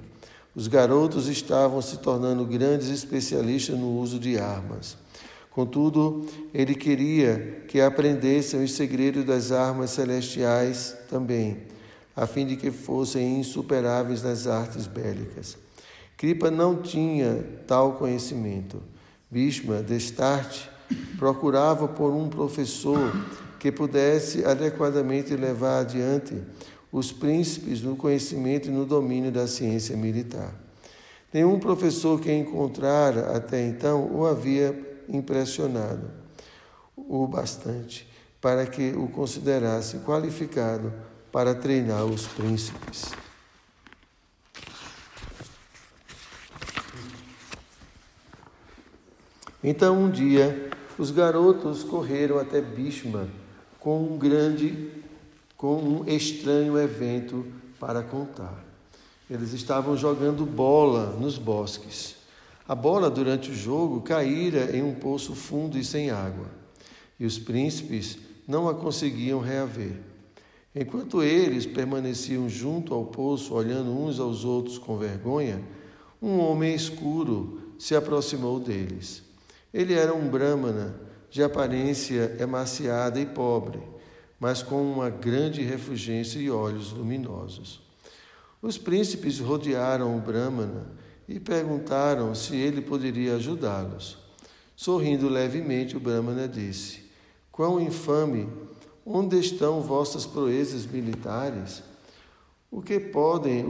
Os 0.53 0.67
garotos 0.67 1.27
estavam 1.27 1.81
se 1.81 1.97
tornando 1.97 2.45
grandes 2.45 2.89
especialistas 2.89 3.75
no 3.75 3.97
uso 3.97 4.19
de 4.19 4.37
armas. 4.37 4.97
Contudo, 5.49 6.27
ele 6.53 6.75
queria 6.75 7.63
que 7.67 7.81
aprendessem 7.81 8.63
os 8.63 8.73
segredos 8.73 9.25
das 9.25 9.51
armas 9.51 9.89
celestiais 9.89 10.95
também, 11.09 11.57
a 12.15 12.27
fim 12.27 12.45
de 12.45 12.55
que 12.55 12.71
fossem 12.71 13.39
insuperáveis 13.39 14.23
nas 14.23 14.47
artes 14.47 14.87
bélicas. 14.87 15.57
Kripa 16.17 16.51
não 16.51 16.81
tinha 16.81 17.43
tal 17.65 17.93
conhecimento. 17.93 18.81
Bhishma, 19.31 19.81
destarte, 19.81 20.69
procurava 21.17 21.87
por 21.87 22.11
um 22.11 22.27
professor 22.27 23.11
que 23.59 23.71
pudesse 23.71 24.43
adequadamente 24.43 25.35
levar 25.35 25.79
adiante 25.79 26.41
os 26.91 27.11
príncipes 27.11 27.81
no 27.81 27.95
conhecimento 27.95 28.67
e 28.67 28.71
no 28.71 28.85
domínio 28.85 29.31
da 29.31 29.47
ciência 29.47 29.95
militar. 29.95 30.53
Nenhum 31.31 31.59
professor 31.59 32.19
que 32.19 32.33
encontrara 32.33 33.35
até 33.35 33.65
então 33.65 34.09
o 34.11 34.25
havia 34.25 35.03
impressionado 35.07 36.09
o 36.97 37.27
bastante 37.27 38.07
para 38.41 38.65
que 38.65 38.91
o 38.91 39.07
considerasse 39.07 39.97
qualificado 39.99 40.91
para 41.31 41.53
treinar 41.55 42.05
os 42.05 42.27
príncipes. 42.27 43.11
Então 49.63 50.03
um 50.03 50.09
dia 50.09 50.69
os 50.97 51.11
garotos 51.11 51.83
correram 51.83 52.39
até 52.39 52.61
Bhishma 52.61 53.29
com 53.79 54.03
um 54.03 54.17
grande, 54.17 54.91
com 55.55 55.75
um 55.75 56.07
estranho 56.07 56.77
evento 56.77 57.45
para 57.79 58.03
contar. 58.03 58.63
Eles 59.29 59.53
estavam 59.53 59.95
jogando 59.95 60.45
bola 60.45 61.15
nos 61.19 61.37
bosques. 61.37 62.15
A 62.67 62.75
bola, 62.75 63.09
durante 63.09 63.49
o 63.51 63.55
jogo, 63.55 64.01
caíra 64.01 64.75
em 64.75 64.83
um 64.83 64.93
poço 64.93 65.33
fundo 65.33 65.77
e 65.77 65.83
sem 65.83 66.11
água, 66.11 66.45
e 67.19 67.25
os 67.25 67.39
príncipes 67.39 68.17
não 68.47 68.69
a 68.69 68.75
conseguiam 68.75 69.39
reaver. 69.39 70.08
Enquanto 70.75 71.23
eles 71.23 71.65
permaneciam 71.65 72.47
junto 72.47 72.93
ao 72.93 73.05
poço, 73.05 73.53
olhando 73.53 73.91
uns 73.91 74.19
aos 74.19 74.45
outros 74.45 74.77
com 74.77 74.97
vergonha, 74.97 75.63
um 76.21 76.39
homem 76.39 76.75
escuro 76.75 77.73
se 77.77 77.95
aproximou 77.95 78.60
deles. 78.60 79.23
Ele 79.73 79.93
era 79.93 80.13
um 80.13 80.29
brahmana 80.29 80.99
de 81.29 81.43
aparência 81.43 82.36
emaciada 82.39 83.19
e 83.19 83.25
pobre, 83.25 83.82
mas 84.39 84.62
com 84.62 84.82
uma 84.82 85.10
grande 85.10 85.62
refulgência 85.62 86.39
e 86.39 86.49
olhos 86.49 86.91
luminosos. 86.91 87.82
Os 88.62 88.77
príncipes 88.77 89.39
rodearam 89.39 90.17
o 90.17 90.21
Brahmana 90.21 90.91
e 91.27 91.39
perguntaram 91.39 92.34
se 92.36 92.55
ele 92.55 92.82
poderia 92.82 93.36
ajudá-los. 93.36 94.17
Sorrindo 94.75 95.29
levemente, 95.29 95.95
o 95.95 95.99
Brahmana 95.99 96.47
disse: 96.47 97.10
Quão 97.51 97.79
infame! 97.79 98.49
Onde 99.11 99.39
estão 99.39 99.81
vossas 99.81 100.27
proezas 100.27 100.85
militares? 100.85 101.81
O 102.69 102.79
que 102.79 102.99
podem 102.99 103.65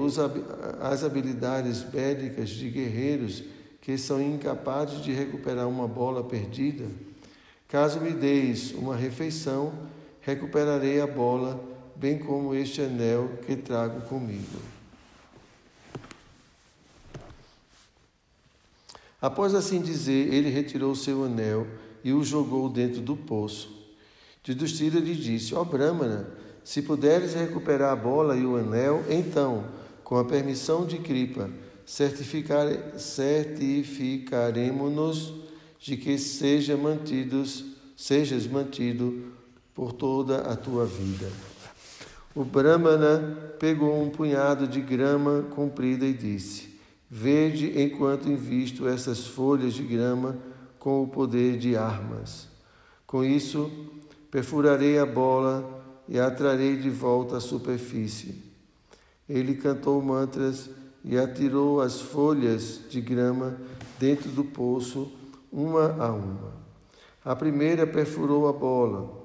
as 0.82 1.02
habilidades 1.02 1.82
bélicas 1.82 2.50
de 2.50 2.70
guerreiros 2.70 3.46
que 3.80 3.98
são 3.98 4.22
incapazes 4.22 5.02
de 5.02 5.14
recuperar 5.14 5.66
uma 5.70 5.88
bola 5.88 6.22
perdida? 6.22 6.88
Caso 7.70 8.02
me 8.02 8.12
deis 8.12 8.74
uma 8.74 8.98
refeição, 8.98 9.72
recuperarei 10.20 11.00
a 11.00 11.08
bola, 11.08 11.64
bem 11.96 12.20
como 12.20 12.54
este 12.54 12.82
anel 12.82 13.30
que 13.46 13.56
trago 13.56 14.02
comigo. 14.10 14.60
Após 19.22 19.56
assim 19.56 19.82
dizer, 19.82 20.34
ele 20.34 20.50
retirou 20.50 20.94
seu 20.96 21.24
anel 21.24 21.66
e 22.04 22.12
o 22.12 22.26
jogou 22.26 22.68
dentro 22.68 23.00
do 23.00 23.16
poço. 23.16 23.79
Yudhishthira 24.48 25.00
lhe 25.00 25.16
disse: 25.16 25.54
Ó 25.54 25.62
oh, 25.62 25.66
Brahmana, 25.66 26.28
se 26.64 26.82
puderes 26.82 27.34
recuperar 27.34 27.92
a 27.92 27.96
bola 27.96 28.36
e 28.36 28.46
o 28.46 28.56
anel, 28.56 29.04
então, 29.10 29.66
com 30.04 30.18
a 30.18 30.26
permissão 30.26 30.86
de 30.86 30.98
Kripa, 30.98 31.50
certificar, 31.86 32.68
certificaremos-nos 32.98 35.34
de 35.80 35.98
que 35.98 36.18
seja 36.18 36.78
mantidos, 36.78 37.66
sejas 37.96 38.48
mantido 38.48 39.34
por 39.74 39.94
toda 39.94 40.42
a 40.42 40.56
tua 40.56 40.86
vida. 40.86 41.28
O 42.36 42.44
Brahmana 42.44 43.56
pegou 43.60 44.02
um 44.02 44.10
punhado 44.10 44.68
de 44.68 44.82
grama 44.82 45.44
comprida 45.50 46.06
e 46.06 46.14
disse: 46.14 46.80
Vede 47.10 47.82
enquanto 47.82 48.30
invisto 48.30 48.88
essas 48.88 49.26
folhas 49.26 49.74
de 49.74 49.84
grama 49.84 50.38
com 50.78 51.04
o 51.04 51.08
poder 51.08 51.58
de 51.58 51.76
armas. 51.76 52.48
Com 53.08 53.24
isso, 53.24 53.72
perfurarei 54.32 55.00
a 55.00 55.06
bola 55.06 55.84
e 56.08 56.20
a 56.20 56.30
trarei 56.30 56.78
de 56.78 56.90
volta 56.90 57.38
à 57.38 57.40
superfície. 57.40 58.44
Ele 59.28 59.56
cantou 59.56 60.02
mantras 60.02 60.70
e 61.04 61.18
atirou 61.18 61.82
as 61.82 62.02
folhas 62.02 62.82
de 62.90 63.00
grama 63.00 63.58
dentro 64.00 64.30
do 64.30 64.44
poço 64.44 65.12
uma 65.52 65.96
a 66.04 66.12
uma. 66.12 66.54
A 67.24 67.36
primeira 67.36 67.86
perfurou 67.86 68.48
a 68.48 68.54
bola, 68.54 69.18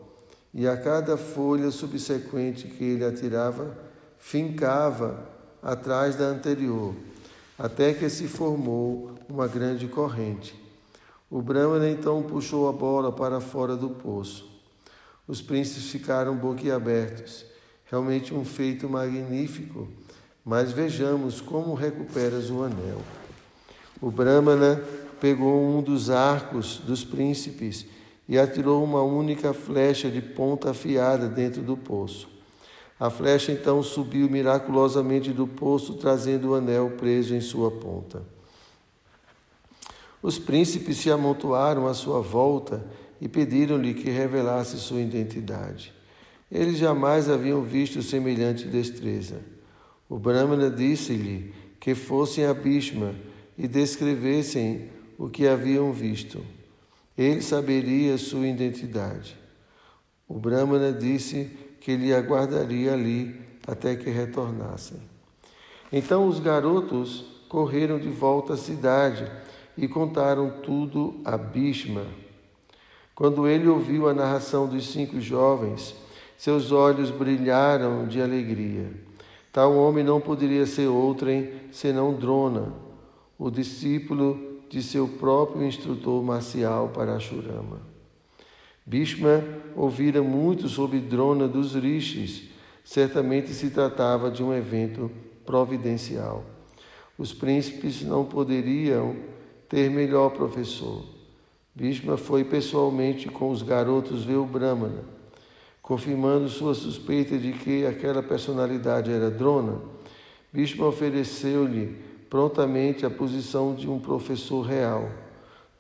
e 0.53 0.69
a 0.69 0.77
cada 0.77 1.17
folha 1.17 1.71
subsequente 1.71 2.69
que 2.69 2.85
ele 2.85 3.05
atirava, 3.05 3.77
fincava 4.19 5.27
atrás 5.63 6.17
da 6.17 6.27
anterior, 6.27 6.95
até 7.59 7.93
que 7.93 8.09
se 8.09 8.29
formou 8.29 9.13
uma 9.29 9.49
grande 9.49 9.89
corrente. 9.89 10.55
O 11.31 11.43
Brahmana 11.43 11.91
então 11.91 12.23
puxou 12.23 12.69
a 12.69 12.73
bola 12.73 13.11
para 13.11 13.41
fora 13.41 13.77
do 13.77 13.91
poço. 13.91 14.54
Os 15.27 15.41
príncipes 15.41 15.91
ficaram 15.91 16.37
boquiabertos. 16.37 17.47
Realmente 17.87 18.35
um 18.35 18.45
feito 18.45 18.89
magnífico, 18.89 19.89
mas 20.45 20.73
vejamos 20.73 21.41
como 21.41 21.75
recuperas 21.75 22.51
o 22.51 22.63
anel. 22.63 23.01
O 24.01 24.11
Brahmana 24.11 24.83
pegou 25.21 25.63
um 25.63 25.83
dos 25.83 26.11
arcos 26.11 26.79
dos 26.79 27.05
príncipes 27.05 27.87
e 28.29 28.39
atirou 28.39 28.83
uma 28.83 29.03
única 29.03 29.53
flecha 29.53 30.11
de 30.11 30.21
ponta 30.21 30.71
afiada 30.71 31.29
dentro 31.29 31.63
do 31.63 31.77
poço. 31.77 32.29
A 32.99 33.11
flecha 33.11 33.53
então 33.53 33.83
subiu 33.83 34.29
miraculosamente 34.31 35.33
do 35.33 35.47
poço, 35.47 35.95
trazendo 35.95 36.51
o 36.51 36.55
anel 36.55 36.93
preso 36.97 37.35
em 37.35 37.41
sua 37.41 37.71
ponta. 37.71 38.23
Os 40.23 40.39
príncipes 40.39 40.99
se 40.99 41.11
amontoaram 41.11 41.87
à 41.87 41.93
sua 41.93 42.21
volta 42.21 42.85
e 43.21 43.29
pediram-lhe 43.29 43.95
que 43.95 44.11
revelasse 44.11 44.79
sua 44.79 45.01
identidade. 45.01 45.93
Eles 46.51 46.79
jamais 46.79 47.29
haviam 47.29 47.63
visto 47.63 48.03
semelhante 48.03 48.67
destreza. 48.67 49.41
O 50.09 50.19
Brahmana 50.19 50.71
disse-lhe 50.71 51.53
que 51.81 51.95
fossem 51.95 52.45
a 52.45 52.55
Bhishma 52.55 53.15
e 53.59 53.67
descrevessem 53.67 54.91
o 55.19 55.29
que 55.29 55.47
haviam 55.47 55.93
visto. 55.93 56.45
Ele 57.17 57.41
saberia 57.41 58.19
sua 58.19 58.47
identidade. 58.47 59.37
O 60.29 60.39
Brahmana 60.39 60.93
disse 60.93 61.51
que 61.81 61.97
lhe 61.97 62.13
aguardaria 62.15 62.93
ali 62.93 63.41
até 63.67 63.95
que 63.95 64.11
retornassem. 64.11 64.99
Então 65.93 66.27
os 66.27 66.41
garotos 66.41 67.25
correram 67.49 67.99
de 67.99 68.09
volta 68.09 68.55
à 68.55 68.57
cidade 68.57 69.31
e 69.77 69.87
contaram 69.87 70.51
tudo 70.63 71.21
a 71.25 71.37
Bhishma. 71.37 72.07
Quando 73.15 73.47
ele 73.47 73.69
ouviu 73.69 74.09
a 74.09 74.15
narração 74.15 74.67
dos 74.67 74.89
cinco 74.89 75.21
jovens, 75.21 75.95
seus 76.37 76.73
olhos 76.73 77.11
brilharam 77.11 78.07
de 78.09 78.21
alegria. 78.21 78.91
Tal 79.53 79.77
homem 79.77 80.03
não 80.03 80.21
poderia 80.21 80.67
ser 80.67 80.89
outrem 80.89 81.53
senão 81.71 82.13
Drona, 82.13 82.75
o 83.39 83.51
discípulo 83.51 84.55
de 84.69 84.83
seu 84.83 85.07
próprio 85.07 85.65
instrutor 85.65 86.23
marcial 86.25 86.89
Parashurama. 86.89 87.81
Bhishma 88.85 89.43
ouvira 89.77 90.23
muito 90.23 90.69
sobre 90.69 90.99
Drona 90.99 91.47
dos 91.47 91.75
rishis. 91.75 92.51
Certamente 92.85 93.55
se 93.55 93.71
tratava 93.71 94.31
de 94.31 94.43
um 94.43 94.53
evento 94.53 95.11
providencial. 95.47 96.45
Os 97.17 97.33
príncipes 97.33 98.03
não 98.03 98.25
poderiam 98.25 99.17
ter 99.69 99.89
melhor 99.89 100.31
professor. 100.31 101.05
Bhishma 101.75 102.17
foi 102.17 102.45
pessoalmente 102.45 103.29
com 103.29 103.51
os 103.51 103.63
garotos 103.63 104.23
ver 104.23 104.37
o 104.37 104.47
Brahmana, 104.47 105.03
confirmando 105.83 106.49
sua 106.49 106.73
suspeita 106.73 107.37
de 107.37 107.53
que 107.53 107.85
aquela 107.85 108.23
personalidade 108.23 109.11
era 109.11 109.29
Drona. 109.29 109.81
Bhishma 110.53 110.87
ofereceu-lhe 110.87 111.97
prontamente 112.31 113.05
a 113.05 113.11
posição 113.11 113.75
de 113.75 113.91
um 113.91 113.99
professor 113.99 114.63
real. 114.63 115.11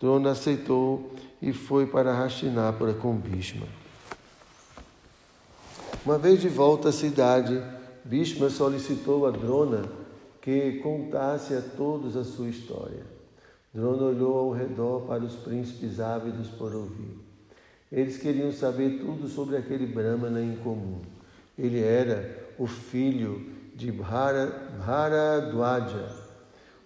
Drona 0.00 0.32
aceitou 0.32 1.12
e 1.40 1.52
foi 1.52 1.86
para 1.86 2.18
Hastinapura 2.24 2.94
com 2.94 3.14
Bhishma. 3.14 3.66
Uma 6.04 6.18
vez 6.18 6.40
de 6.40 6.48
volta 6.48 6.88
à 6.88 6.92
cidade, 6.92 7.62
Bhishma 8.04 8.50
solicitou 8.50 9.26
a 9.26 9.30
Drona 9.30 9.84
que 10.42 10.72
contasse 10.82 11.54
a 11.54 11.62
todos 11.62 12.16
a 12.16 12.24
sua 12.24 12.48
história. 12.48 13.13
Drona 13.74 14.04
olhou 14.04 14.38
ao 14.38 14.52
redor 14.52 15.00
para 15.00 15.24
os 15.24 15.34
príncipes 15.34 15.98
ávidos 15.98 16.48
por 16.48 16.72
ouvir. 16.72 17.18
Eles 17.90 18.16
queriam 18.16 18.52
saber 18.52 19.00
tudo 19.00 19.26
sobre 19.26 19.56
aquele 19.56 19.84
Brahmana 19.84 20.40
incomum. 20.40 21.00
Ele 21.58 21.80
era 21.80 22.54
o 22.56 22.68
filho 22.68 23.50
de 23.74 23.90
Bharadwaja, 23.90 24.46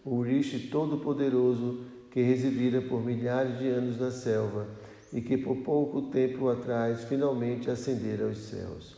o 0.02 0.22
Rishi 0.22 0.70
todo-poderoso 0.70 1.84
que 2.10 2.22
residira 2.22 2.80
por 2.80 3.04
milhares 3.04 3.58
de 3.58 3.68
anos 3.68 4.00
na 4.00 4.10
selva 4.10 4.66
e 5.12 5.20
que 5.20 5.36
por 5.36 5.58
pouco 5.58 6.10
tempo 6.10 6.48
atrás 6.48 7.04
finalmente 7.04 7.70
ascendera 7.70 8.24
aos 8.24 8.38
céus. 8.38 8.96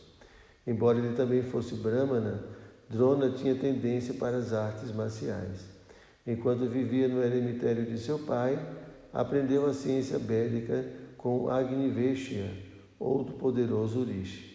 Embora 0.65 0.97
ele 0.97 1.13
também 1.13 1.43
fosse 1.43 1.75
Brahmana, 1.75 2.41
Drona 2.89 3.31
tinha 3.31 3.55
tendência 3.55 4.13
para 4.13 4.37
as 4.37 4.53
artes 4.53 4.93
marciais. 4.93 5.70
Enquanto 6.25 6.67
vivia 6.67 7.07
no 7.07 7.23
eremitério 7.23 7.85
de 7.85 7.97
seu 7.97 8.19
pai, 8.19 8.59
aprendeu 9.11 9.65
a 9.65 9.73
ciência 9.73 10.19
bélica 10.19 10.85
com 11.17 11.49
Agniveshya, 11.49 12.49
outro 12.99 13.35
poderoso 13.35 14.03
Rishi. 14.03 14.51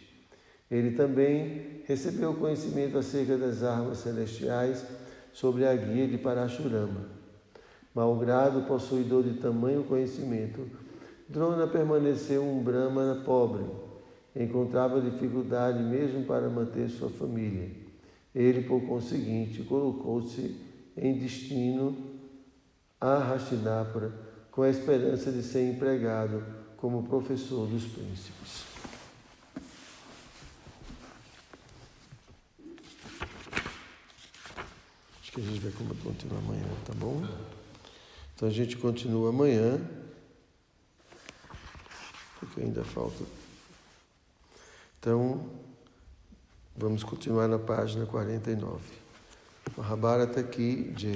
Ele 0.70 0.92
também 0.92 1.82
recebeu 1.84 2.34
conhecimento 2.34 2.98
acerca 2.98 3.36
das 3.36 3.62
armas 3.62 3.98
celestiais 3.98 4.84
sobre 5.32 5.64
a 5.64 5.74
guia 5.74 6.08
de 6.08 6.18
Parashurama. 6.18 7.06
Malgrado 7.94 8.62
possuidor 8.62 9.22
de 9.22 9.34
tamanho 9.34 9.84
conhecimento, 9.84 10.68
Drona 11.28 11.66
permaneceu 11.66 12.42
um 12.42 12.62
Brahmana 12.62 13.22
pobre. 13.24 13.64
Encontrava 14.34 15.00
dificuldade 15.00 15.82
mesmo 15.82 16.24
para 16.24 16.48
manter 16.48 16.88
sua 16.88 17.08
família. 17.08 17.70
Ele, 18.34 18.62
por 18.62 18.82
conseguinte, 18.82 19.62
colocou-se 19.62 20.65
em 20.96 21.18
destino 21.18 22.16
a 23.00 23.32
Hastinapura 23.32 24.12
com 24.50 24.62
a 24.62 24.70
esperança 24.70 25.30
de 25.30 25.42
ser 25.42 25.70
empregado 25.70 26.42
como 26.78 27.06
professor 27.06 27.66
dos 27.66 27.84
príncipes. 27.84 28.64
Acho 35.20 35.32
que 35.32 35.40
a 35.40 35.44
gente 35.44 35.60
vai 35.60 35.72
continuar 36.02 36.38
amanhã, 36.38 36.64
tá 36.86 36.94
bom? 36.94 37.22
Então 38.34 38.48
a 38.48 38.50
gente 38.50 38.76
continua 38.78 39.28
amanhã, 39.28 39.78
porque 42.40 42.60
ainda 42.60 42.82
falta. 42.82 43.24
Então, 44.98 45.50
vamos 46.74 47.04
continuar 47.04 47.46
na 47.46 47.58
página 47.58 48.06
49. 48.06 49.05
مہابھارت 49.78 50.38
کی 50.50 50.70
جے۔ 50.96 51.14